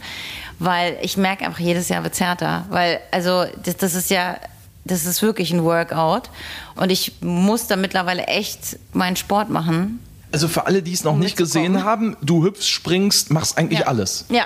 [0.60, 2.66] Weil ich merke einfach, jedes Jahr wird's härter.
[2.70, 4.38] Weil, also, das, das ist ja,
[4.86, 6.30] das ist wirklich ein Workout.
[6.76, 10.00] Und ich muss da mittlerweile echt meinen Sport machen.
[10.32, 13.80] Also für alle, die es noch Um nicht gesehen haben, du hüpfst, springst, machst eigentlich
[13.80, 13.88] Ja.
[13.88, 14.26] alles.
[14.30, 14.46] Ja,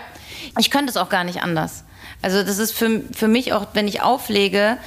[0.59, 1.83] ich könnte es auch gar nicht anders.
[2.21, 4.77] Also das ist für, für mich auch, wenn ich auflege,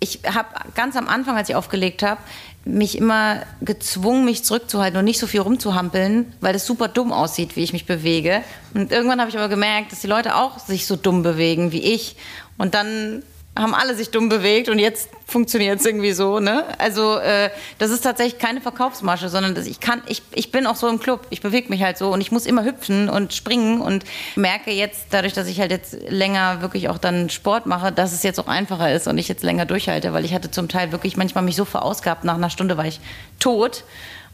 [0.00, 2.20] ich habe ganz am Anfang, als ich aufgelegt habe,
[2.64, 7.56] mich immer gezwungen, mich zurückzuhalten und nicht so viel rumzuhampeln, weil das super dumm aussieht,
[7.56, 8.42] wie ich mich bewege.
[8.74, 11.82] Und irgendwann habe ich aber gemerkt, dass die Leute auch sich so dumm bewegen wie
[11.82, 12.16] ich.
[12.58, 13.22] Und dann
[13.56, 16.38] haben alle sich dumm bewegt und jetzt funktioniert es irgendwie so.
[16.38, 16.64] Ne?
[16.78, 20.76] Also äh, das ist tatsächlich keine Verkaufsmasche, sondern das, ich kann, ich, ich bin auch
[20.76, 23.80] so im Club, ich bewege mich halt so und ich muss immer hüpfen und springen
[23.80, 24.04] und
[24.36, 28.22] merke jetzt, dadurch, dass ich halt jetzt länger wirklich auch dann Sport mache, dass es
[28.22, 31.16] jetzt auch einfacher ist und ich jetzt länger durchhalte, weil ich hatte zum Teil wirklich
[31.16, 33.00] manchmal mich so verausgabt, nach einer Stunde war ich
[33.40, 33.84] tot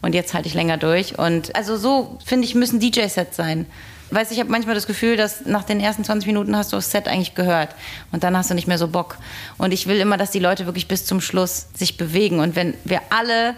[0.02, 1.18] und jetzt halte ich länger durch.
[1.18, 3.66] Und also so, finde ich, müssen DJ-Sets sein.
[4.10, 6.90] Weißt ich habe manchmal das Gefühl, dass nach den ersten 20 Minuten hast du das
[6.90, 7.74] Set eigentlich gehört
[8.12, 9.18] und dann hast du nicht mehr so Bock.
[9.58, 12.38] Und ich will immer, dass die Leute wirklich bis zum Schluss sich bewegen.
[12.38, 13.54] Und wenn wir alle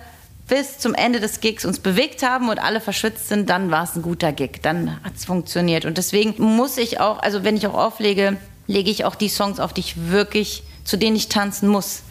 [0.49, 3.94] bis zum Ende des Gigs uns bewegt haben und alle verschwitzt sind, dann war es
[3.94, 4.61] ein guter Gig.
[4.62, 5.84] Dann hat es funktioniert.
[5.84, 9.61] Und deswegen muss ich auch, also wenn ich auch auflege, lege ich auch die Songs
[9.61, 12.03] auf, die ich wirklich, zu denen ich tanzen muss.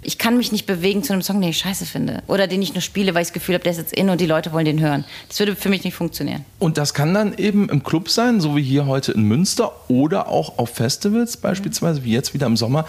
[0.00, 2.22] Ich kann mich nicht bewegen zu einem Song, den ich scheiße finde.
[2.28, 4.20] Oder den ich nur spiele, weil ich das Gefühl habe, der ist jetzt in und
[4.20, 5.04] die Leute wollen den hören.
[5.28, 6.44] Das würde für mich nicht funktionieren.
[6.58, 10.28] Und das kann dann eben im Club sein, so wie hier heute in Münster oder
[10.28, 12.86] auch auf Festivals beispielsweise, wie jetzt wieder im Sommer.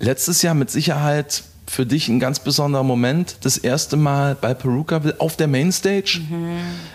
[0.00, 3.36] Letztes Jahr mit Sicherheit für dich ein ganz besonderer Moment.
[3.42, 6.20] Das erste Mal bei Perukaville auf der Mainstage.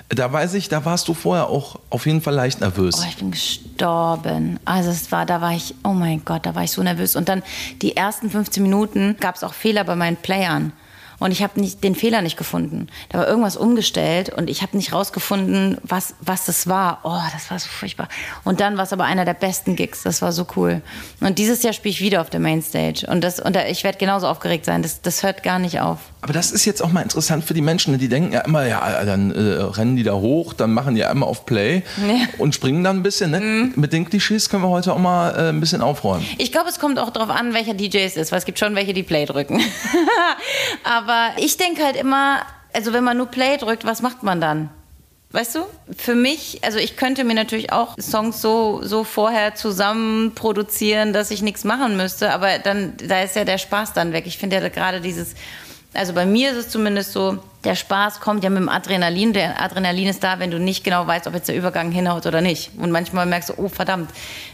[0.09, 2.95] Da weiß ich, da warst du vorher auch auf jeden Fall leicht nervös.
[2.99, 4.59] Oh, ich bin gestorben.
[4.65, 7.15] Also es war, da war ich, oh mein Gott, da war ich so nervös.
[7.15, 7.43] Und dann
[7.81, 10.73] die ersten 15 Minuten gab es auch Fehler bei meinen Playern.
[11.19, 12.87] Und ich habe den Fehler nicht gefunden.
[13.09, 16.99] Da war irgendwas umgestellt und ich habe nicht rausgefunden, was, was das war.
[17.03, 18.07] Oh, das war so furchtbar.
[18.43, 20.03] Und dann war es aber einer der besten Gigs.
[20.03, 20.81] Das war so cool.
[21.19, 23.05] Und dieses Jahr spiele ich wieder auf der Mainstage.
[23.07, 24.81] Und, das, und da, ich werde genauso aufgeregt sein.
[24.81, 25.99] Das, das hört gar nicht auf.
[26.21, 29.05] Aber das ist jetzt auch mal interessant für die Menschen, die denken ja immer, ja,
[29.05, 32.15] dann äh, rennen die da hoch, dann machen die einmal auf Play Ja.
[32.37, 33.31] und springen dann ein bisschen.
[33.31, 33.71] Ne?
[33.75, 36.25] Mit den Klischees können wir heute auch mal äh, ein bisschen aufräumen.
[36.37, 38.75] Ich glaube, es kommt auch darauf an, welcher DJ es ist, weil es gibt schon
[38.75, 39.61] welche, die Play drücken.
[40.83, 42.41] Aber ich denke halt immer,
[42.73, 44.69] also wenn man nur Play drückt, was macht man dann?
[45.31, 45.59] Weißt du?
[45.95, 51.29] Für mich, also ich könnte mir natürlich auch Songs so, so vorher zusammen produzieren, dass
[51.29, 54.23] ich nichts machen müsste, aber dann, da ist ja der Spaß dann weg.
[54.25, 55.35] Ich finde ja gerade dieses
[55.93, 59.33] Also bei mir ist es zumindest so, der Spaß kommt ja mit dem Adrenalin.
[59.33, 62.41] Der Adrenalin ist da, wenn du nicht genau weißt, ob jetzt der Übergang hinhaut oder
[62.41, 62.69] nicht.
[62.77, 64.11] Und manchmal merkst du, oh verdammt,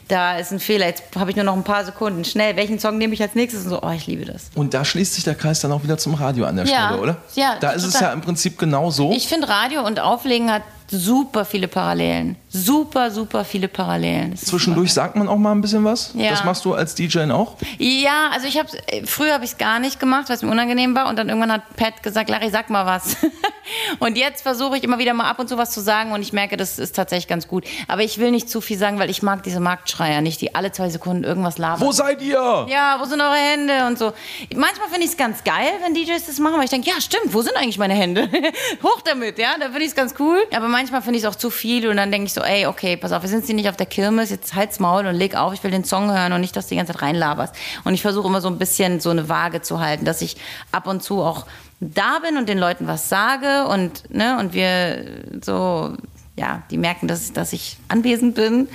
[0.07, 0.85] da ist ein Fehler.
[0.87, 2.23] Jetzt habe ich nur noch ein paar Sekunden.
[2.23, 3.65] Schnell, welchen Song nehme ich als nächstes?
[3.65, 4.49] Und so, oh, ich liebe das.
[4.55, 6.87] Und da schließt sich der Kreis dann auch wieder zum Radio an der Ja.
[6.87, 7.17] Stelle, oder?
[7.35, 8.07] Ja, Da ist es total.
[8.09, 9.11] ja im Prinzip genau so.
[9.11, 12.37] Ich finde Radio und Auflegen hat super viele Parallelen.
[12.49, 14.35] Super, super viele Parallelen.
[14.37, 16.11] Zwischendurch sagt man auch mal ein bisschen was.
[16.13, 16.29] Ja.
[16.29, 17.57] Das machst du als DJ auch.
[17.77, 18.69] Ja, also ich habe
[19.05, 21.51] früher habe ich es gar nicht gemacht, weil es mir unangenehm war und dann irgendwann
[21.51, 23.17] hat Pat gesagt, Larry, sag mal was.
[23.99, 26.33] und jetzt versuche ich immer wieder mal ab und zu was zu sagen und ich
[26.33, 27.65] merke, das ist tatsächlich ganz gut.
[27.87, 30.71] Aber ich will nicht zu viel sagen, weil ich mag diese Marktschreier nicht, die alle
[30.71, 31.85] zwei Sekunden irgendwas labern.
[31.85, 32.67] Wo seid ihr?
[32.69, 34.13] Ja, wo sind eure Hände und so.
[34.55, 37.33] Manchmal finde ich es ganz geil, wenn DJs das machen, weil ich denke, ja, stimmt,
[37.33, 38.29] wo sind eigentlich meine Hände?
[38.83, 40.41] Hoch damit, ja, da finde ich es ganz cool.
[40.55, 42.97] Aber manchmal finde ich es auch zu viel und dann denke ich so, ey, okay,
[42.97, 45.53] pass auf, wir sind hier nicht auf der Kirmes, jetzt halt's Maul und leg auf,
[45.53, 47.55] ich will den Song hören und nicht, dass du die ganze Zeit reinlaberst.
[47.85, 50.35] Und ich versuche immer so ein bisschen so eine Waage zu halten, dass ich
[50.73, 51.45] ab und zu auch
[51.79, 55.05] da bin und den Leuten was sage und, ne, und wir
[55.41, 55.95] so,
[56.35, 58.67] ja, die merken, dass, dass ich anwesend bin.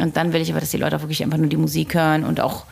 [0.00, 2.24] Und dann will ich aber, dass die Leute auch wirklich einfach nur die Musik hören
[2.24, 2.64] und auch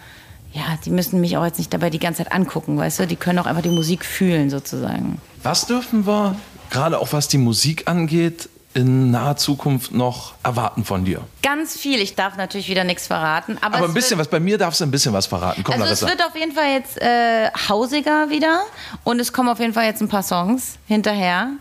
[0.52, 3.06] ja, die müssen mich auch jetzt nicht dabei die ganze Zeit angucken, weißt du?
[3.06, 5.20] Die können auch einfach die Musik fühlen, sozusagen.
[5.42, 6.34] Was dürfen wir,
[6.70, 11.22] gerade auch was die Musik angeht, in naher Zukunft noch erwarten von dir?
[11.42, 12.00] Ganz viel.
[12.00, 13.56] Ich darf natürlich wieder nichts verraten.
[13.62, 15.64] Aber, Aber es ein bisschen was, bei mir darfst du ein bisschen was verraten.
[15.64, 16.18] Komm, Also es Larissa.
[16.18, 18.60] wird auf jeden Fall jetzt äh, hausiger wieder.
[19.02, 21.52] Und es kommen auf jeden Fall jetzt ein paar Songs hinterher.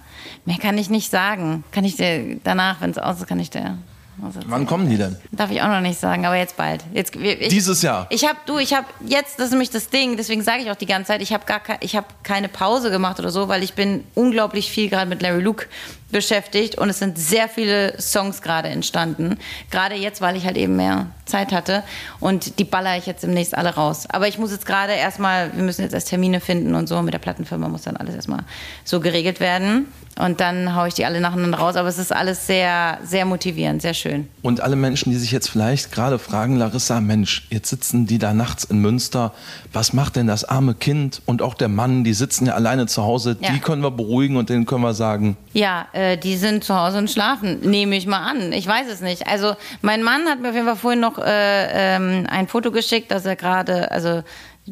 [0.43, 1.63] Mehr kann ich nicht sagen.
[1.71, 3.77] Kann ich dir danach, wenn es aus ist, kann ich dir.
[4.17, 5.17] Wann kommen die denn?
[5.31, 6.83] Darf ich auch noch nicht sagen, aber jetzt bald.
[6.93, 8.07] Jetzt, ich, Dieses Jahr?
[8.09, 10.75] Ich habe du, ich habe jetzt, das ist nämlich das Ding, deswegen sage ich auch
[10.75, 13.73] die ganze Zeit, ich habe gar ich habe keine Pause gemacht oder so, weil ich
[13.73, 15.65] bin unglaublich viel gerade mit Larry Luke
[16.11, 19.37] beschäftigt und es sind sehr viele Songs gerade entstanden.
[19.71, 21.83] Gerade jetzt, weil ich halt eben mehr Zeit hatte
[22.19, 24.07] und die baller ich jetzt demnächst alle raus.
[24.09, 27.13] Aber ich muss jetzt gerade erstmal, wir müssen jetzt erst Termine finden und so, mit
[27.13, 28.43] der Plattenfirma muss dann alles erstmal
[28.83, 29.87] so geregelt werden
[30.17, 33.81] und dann haue ich die alle nacheinander raus, aber es ist alles sehr, sehr motivierend,
[33.81, 34.29] sehr schön.
[34.43, 38.33] Und alle Menschen, die sich jetzt vielleicht gerade fragen, Larissa, Mensch, jetzt sitzen die da
[38.33, 39.33] nachts in Münster.
[39.73, 42.05] Was macht denn das arme Kind und auch der Mann?
[42.05, 43.35] Die sitzen ja alleine zu Hause.
[43.41, 43.51] Ja.
[43.51, 46.97] Die können wir beruhigen und denen können wir sagen, Ja, äh, die sind zu Hause
[46.97, 48.51] und schlafen, nehme ich mal an.
[48.51, 49.27] Ich weiß es nicht.
[49.27, 53.11] Also mein Mann hat mir auf jeden Fall vorhin noch äh, ähm, ein Foto geschickt,
[53.11, 54.21] dass er gerade, also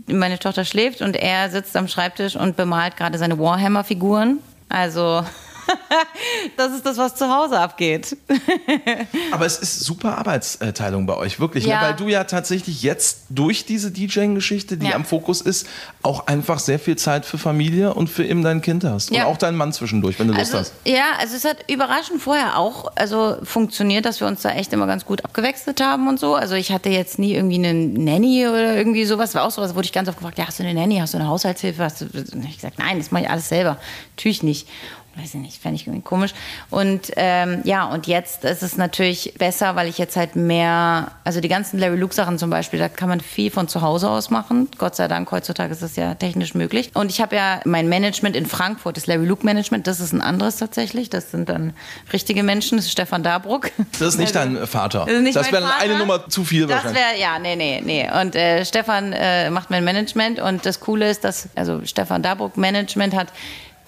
[0.07, 4.39] meine Tochter schläft und er sitzt am Schreibtisch und bemalt gerade seine Warhammer-Figuren.
[4.67, 5.23] Also
[6.57, 8.15] das ist das, was zu Hause abgeht.
[9.31, 11.65] Aber es ist super Arbeitsteilung bei euch, wirklich.
[11.65, 11.81] Ja.
[11.81, 11.87] Ne?
[11.87, 14.95] Weil du ja tatsächlich jetzt durch diese DJing-Geschichte, die Ja.
[14.95, 15.67] am Fokus ist,
[16.01, 19.11] auch einfach sehr viel Zeit für Familie und für eben dein Kind hast.
[19.11, 19.25] Ja.
[19.25, 20.73] Und auch deinen Mann zwischendurch, wenn du Lust Also, hast.
[20.85, 24.87] ja, also es hat überraschend vorher auch also funktioniert, dass wir uns da echt immer
[24.87, 26.35] ganz gut abgewechselt haben und so.
[26.35, 29.33] Also ich hatte jetzt nie irgendwie eine Nanny oder irgendwie sowas.
[29.35, 31.17] War auch sowas, wurde ich ganz oft gefragt, ja, hast du eine Nanny, hast du
[31.17, 31.83] eine Haushaltshilfe?
[31.83, 32.05] Hast du...
[32.05, 33.77] Und ich gesagt, nein, das mache ich alles selber.
[34.15, 34.67] Natürlich nicht.
[35.15, 36.33] Weiß ich nicht, fände ich irgendwie komisch.
[36.71, 41.39] Und ähm, ja, und jetzt ist es natürlich besser, weil ich jetzt halt mehr, also
[41.39, 44.31] die ganzen Larry Luke Sachen zum Beispiel, da kann man viel von zu Hause aus
[44.31, 44.69] machen.
[44.79, 46.89] Gott sei Dank, heutzutage ist das ja technisch möglich.
[46.95, 50.21] Und ich habe ja mein Management in Frankfurt, das Larry Luke Management, das ist ein
[50.21, 51.11] anderes tatsächlich.
[51.11, 51.73] Das sind dann
[52.11, 53.69] richtige Menschen, das ist Stefan Dabruck.
[53.99, 55.05] Das ist nicht Also- dein Vater.
[55.05, 57.01] Das das wäre eine Nummer zu viel Das wahrscheinlich.
[57.03, 58.09] wäre, ja, nee, nee, nee.
[58.19, 62.57] Und äh, Stefan äh, macht mein Management und das Coole ist, dass, also Stefan Dabruck
[62.57, 63.27] Management hat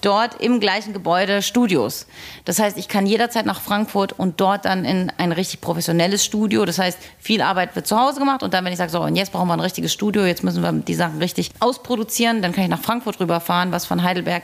[0.05, 2.05] dort im gleichen Gebäude Studios.
[2.45, 6.65] Das heißt, ich kann jederzeit nach Frankfurt und dort dann in ein richtig professionelles Studio.
[6.65, 9.15] Das heißt, viel Arbeit wird zu Hause gemacht und dann, wenn ich sage, so, und
[9.15, 12.63] jetzt brauchen wir ein richtiges Studio, jetzt müssen wir die Sachen richtig ausproduzieren, dann kann
[12.65, 14.43] ich nach Frankfurt rüberfahren, was von Heidelberg,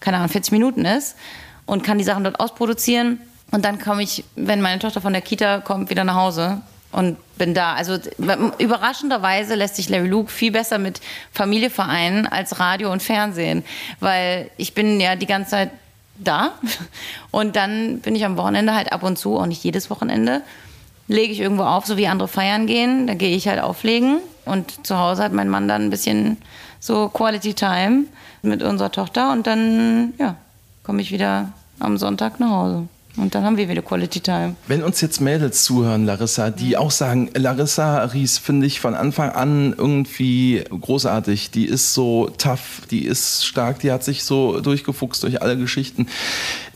[0.00, 1.16] keine Ahnung, 40 Minuten ist
[1.66, 3.20] und kann die Sachen dort ausproduzieren.
[3.50, 6.60] Und dann komme ich, wenn meine Tochter von der Kita kommt, wieder nach Hause
[6.92, 7.74] und bin da.
[7.74, 7.98] Also
[8.58, 11.00] überraschenderweise lässt sich Larry Luke viel besser mit
[11.32, 13.64] Familie vereinen als Radio und Fernsehen,
[14.00, 15.70] weil ich bin ja die ganze Zeit
[16.18, 16.52] da
[17.30, 20.42] und dann bin ich am Wochenende halt ab und zu, auch nicht jedes Wochenende,
[21.06, 24.86] lege ich irgendwo auf, so wie andere feiern gehen, da gehe ich halt auflegen und
[24.86, 26.38] zu Hause hat mein Mann dann ein bisschen
[26.80, 28.04] so Quality Time
[28.42, 30.36] mit unserer Tochter und dann ja,
[30.82, 32.88] komme ich wieder am Sonntag nach Hause.
[33.18, 34.54] Und dann haben wir wieder Quality Time.
[34.66, 39.30] Wenn uns jetzt Mädels zuhören, Larissa, die auch sagen, Larissa Ries finde ich von Anfang
[39.30, 41.50] an irgendwie großartig.
[41.50, 46.06] Die ist so tough, die ist stark, die hat sich so durchgefuchst durch alle Geschichten.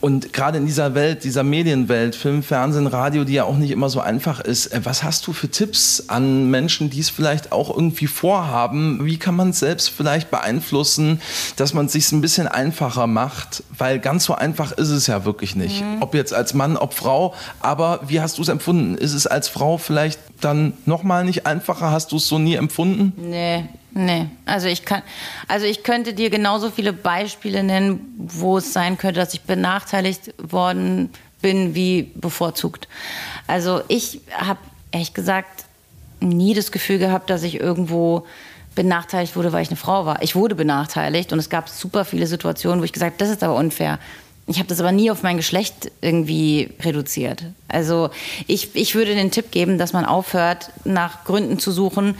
[0.03, 3.89] Und gerade in dieser Welt, dieser Medienwelt, Film, Fernsehen, Radio, die ja auch nicht immer
[3.89, 7.73] so einfach ist, äh, was hast du für Tipps an Menschen, die es vielleicht auch
[7.73, 9.05] irgendwie vorhaben?
[9.05, 11.21] Wie kann man es selbst vielleicht beeinflussen,
[11.55, 13.63] dass man es sich ein bisschen einfacher macht?
[13.77, 15.85] Weil ganz so einfach ist es ja wirklich nicht.
[16.01, 17.33] Ob jetzt als Mann, ob Frau.
[17.59, 18.95] Aber wie hast du es empfunden?
[18.97, 21.91] Ist es als Frau vielleicht dann nochmal nicht einfacher?
[21.91, 23.13] Hast du es so nie empfunden?
[23.17, 23.65] Nee,
[23.95, 25.03] Nee, also ich kann,
[25.47, 30.33] also ich könnte dir genauso viele Beispiele nennen, wo es sein könnte, dass ich benachteiligt
[30.39, 31.11] worden
[31.43, 32.87] bin wie bevorzugt.
[33.45, 34.59] Also ich habe
[34.91, 35.65] ehrlich gesagt
[36.21, 38.25] nie das Gefühl gehabt, dass ich irgendwo
[38.73, 40.23] benachteiligt wurde, weil ich eine Frau war.
[40.23, 43.43] Ich wurde benachteiligt und es gab super viele Situationen, wo ich gesagt habe, das ist
[43.43, 43.99] aber unfair.
[44.45, 47.45] Ich habe das aber nie auf mein Geschlecht irgendwie reduziert.
[47.69, 48.09] Also
[48.47, 52.15] ich, ich würde den Tipp geben, dass man aufhört, nach Gründen zu suchen,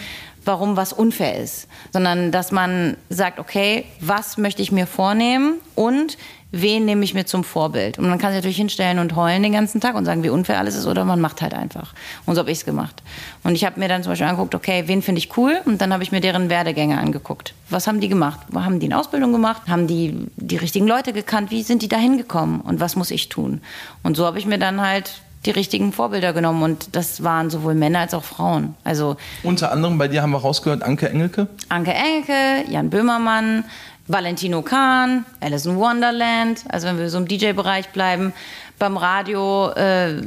[0.45, 6.17] warum was unfair ist, sondern dass man sagt, okay, was möchte ich mir vornehmen und
[6.54, 7.97] wen nehme ich mir zum Vorbild?
[7.97, 10.60] Und man kann sich natürlich hinstellen und heulen den ganzen Tag und sagen, wie unfair
[10.60, 11.93] alles ist, oder man macht halt einfach.
[12.26, 13.01] Und so habe ich es gemacht.
[13.43, 15.60] Und ich habe mir dann zum Beispiel angeguckt, okay, wen finde ich cool?
[15.66, 17.56] Und dann habe ich mir deren Werdegänge angeguckt.
[17.70, 18.39] Was haben die gemacht?
[18.54, 19.64] Haben die eine Ausbildung gemacht?
[19.68, 21.49] Haben die die richtigen Leute gekannt?
[21.49, 22.62] Wie sind die da hingekommen?
[22.62, 23.62] Und was muss ich tun?
[24.04, 25.12] Und so habe ich mir dann halt
[25.45, 28.76] die richtigen Vorbilder genommen und das waren sowohl Männer als auch Frauen.
[28.84, 31.47] Also Unter anderem bei dir haben wir rausgehört, Anke Engelke.
[31.70, 33.66] Anke Engelke, Jan Böhmermann,
[34.08, 38.34] Valentino Kahn, Alice in Wonderland, also wenn wir so im DJ-Bereich bleiben,
[38.80, 40.22] beim Radio äh,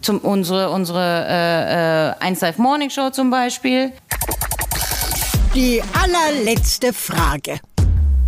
[0.00, 3.92] zum, unsere, unsere äh, äh, 1 Live Morning Show zum Beispiel.
[5.54, 7.60] Die allerletzte Frage.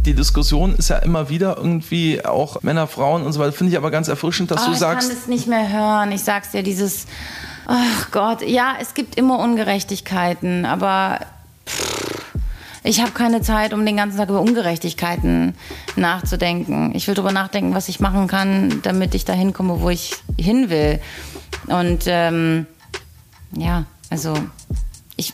[0.05, 3.53] Die Diskussion ist ja immer wieder irgendwie auch Männer, Frauen und so weiter.
[3.53, 6.11] Finde ich aber ganz erfrischend, dass Oh, du ich sagst, kann es nicht mehr hören.
[6.12, 7.07] Ich sag's dir, dieses,
[7.66, 11.20] ach Gott, ja, es gibt immer Ungerechtigkeiten, aber
[11.68, 12.22] pff,
[12.85, 15.55] ich habe keine Zeit, um den ganzen Tag über Ungerechtigkeiten
[15.97, 16.93] nachzudenken.
[16.95, 20.68] Ich will darüber nachdenken, was ich machen kann, damit ich dahin komme, wo ich hin
[20.68, 21.01] will.
[21.68, 22.66] Und ähm,
[23.57, 24.35] ja, also
[25.16, 25.33] ich,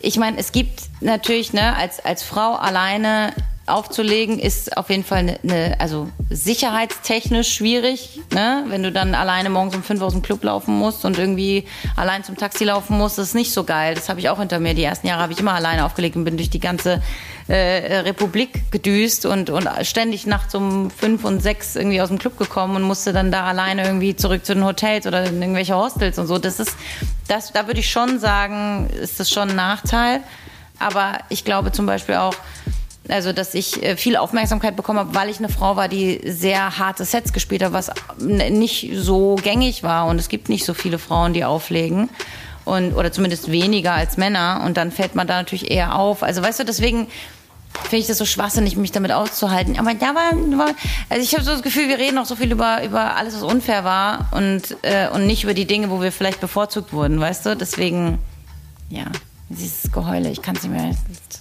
[0.00, 3.32] ich meine, es gibt natürlich, ne, als, als Frau alleine
[3.66, 8.64] aufzulegen, ist auf jeden Fall eine, eine also sicherheitstechnisch schwierig, ne?
[8.68, 12.24] Wenn du dann alleine morgens um fünf aus dem Club laufen musst und irgendwie allein
[12.24, 13.94] zum Taxi laufen musst, ist nicht so geil.
[13.94, 14.74] Das habe ich auch hinter mir.
[14.74, 17.02] Die ersten Jahre habe ich immer alleine aufgelegt und bin durch die ganze
[17.48, 22.38] äh, Republik gedüst und, und ständig nachts um fünf und sechs irgendwie aus dem Club
[22.38, 26.18] gekommen und musste dann da alleine irgendwie zurück zu den Hotels oder in irgendwelche Hostels
[26.18, 26.38] und so.
[26.38, 26.76] Das ist,
[27.28, 30.20] das, da würde ich schon sagen, ist das schon ein Nachteil.
[30.78, 32.34] Aber ich glaube zum Beispiel auch,
[33.12, 36.78] also dass ich äh, viel Aufmerksamkeit bekommen habe, weil ich eine Frau war, die sehr
[36.78, 40.06] harte Sets gespielt hat, was nicht so gängig war.
[40.06, 42.10] Und es gibt nicht so viele Frauen, die auflegen.
[42.64, 44.62] Und, oder zumindest weniger als Männer.
[44.64, 46.22] Und dann fällt man da natürlich eher auf.
[46.22, 47.08] Also weißt du, deswegen
[47.82, 49.78] finde ich das so schwachsinnig, mich damit auszuhalten.
[49.78, 50.74] Aber da war, war
[51.08, 53.42] also ich habe so das Gefühl, wir reden auch so viel über, über alles, was
[53.42, 57.46] unfair war und, äh, und nicht über die Dinge, wo wir vielleicht bevorzugt wurden, weißt
[57.46, 57.56] du?
[57.56, 58.18] Deswegen,
[58.88, 59.06] ja,
[59.48, 60.94] dieses Geheule, ich kann es nicht mehr.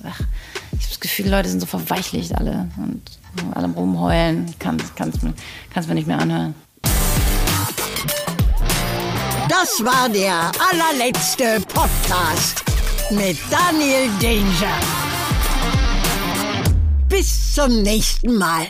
[0.06, 0.22] Ach,
[0.80, 3.02] ich habe das Gefühl, Leute sind so verweichlicht alle und
[3.54, 4.56] alle rumheulen.
[4.60, 5.34] Kann es mir,
[5.74, 6.56] kann's mir nicht mehr anhören.
[9.50, 12.64] Das war der allerletzte Podcast
[13.12, 14.80] mit Daniel Danger.
[17.10, 18.68] Bis zum nächsten Mal.